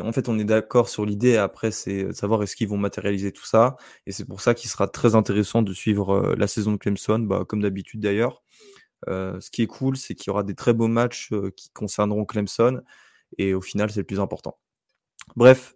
En 0.00 0.12
fait, 0.12 0.28
on 0.28 0.38
est 0.38 0.44
d'accord 0.44 0.88
sur 0.88 1.06
l'idée. 1.06 1.36
Après, 1.36 1.70
c'est 1.70 2.04
de 2.04 2.12
savoir 2.12 2.42
est-ce 2.42 2.56
qu'ils 2.56 2.68
vont 2.68 2.76
matérialiser 2.76 3.32
tout 3.32 3.46
ça. 3.46 3.76
Et 4.06 4.12
c'est 4.12 4.24
pour 4.24 4.40
ça 4.40 4.54
qu'il 4.54 4.68
sera 4.68 4.88
très 4.88 5.14
intéressant 5.14 5.62
de 5.62 5.72
suivre 5.72 6.34
la 6.36 6.46
saison 6.46 6.72
de 6.72 6.76
Clemson, 6.76 7.20
bah, 7.20 7.44
comme 7.48 7.62
d'habitude 7.62 8.00
d'ailleurs. 8.00 8.42
ce 9.06 9.50
qui 9.50 9.62
est 9.62 9.66
cool, 9.66 9.96
c'est 9.96 10.14
qu'il 10.14 10.28
y 10.28 10.30
aura 10.30 10.42
des 10.42 10.54
très 10.54 10.74
beaux 10.74 10.88
matchs 10.88 11.30
qui 11.56 11.70
concerneront 11.70 12.24
Clemson. 12.24 12.82
Et 13.38 13.54
au 13.54 13.60
final, 13.60 13.90
c'est 13.90 14.00
le 14.00 14.06
plus 14.06 14.20
important. 14.20 14.58
Bref, 15.34 15.74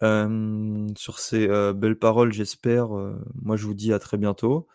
sur 0.00 1.18
ces 1.18 1.48
belles 1.74 1.98
paroles, 1.98 2.32
j'espère, 2.32 2.88
moi 3.34 3.56
je 3.56 3.66
vous 3.66 3.74
dis 3.74 3.92
à 3.92 3.98
très 3.98 4.16
bientôt. 4.16 4.66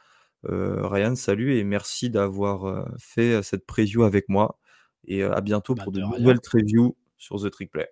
Ryan, 0.44 1.16
salut 1.16 1.58
et 1.58 1.64
merci 1.64 2.10
d'avoir 2.10 2.88
fait 3.00 3.42
cette 3.44 3.66
preview 3.66 4.04
avec 4.04 4.30
moi. 4.30 4.60
Et 5.06 5.24
à 5.24 5.42
bientôt 5.42 5.76
bah, 5.76 5.84
pour 5.84 5.92
de, 5.92 6.02
nouvelles 6.02 6.42
previews 6.42 6.96
sur 7.18 7.42
The 7.42 7.50
Trick 7.50 7.72
Play. 7.72 7.90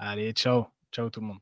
Allez, 0.00 0.32
ciao. 0.34 0.72
Ciao 0.90 1.10
tout 1.10 1.20
le 1.20 1.26
monde. 1.26 1.40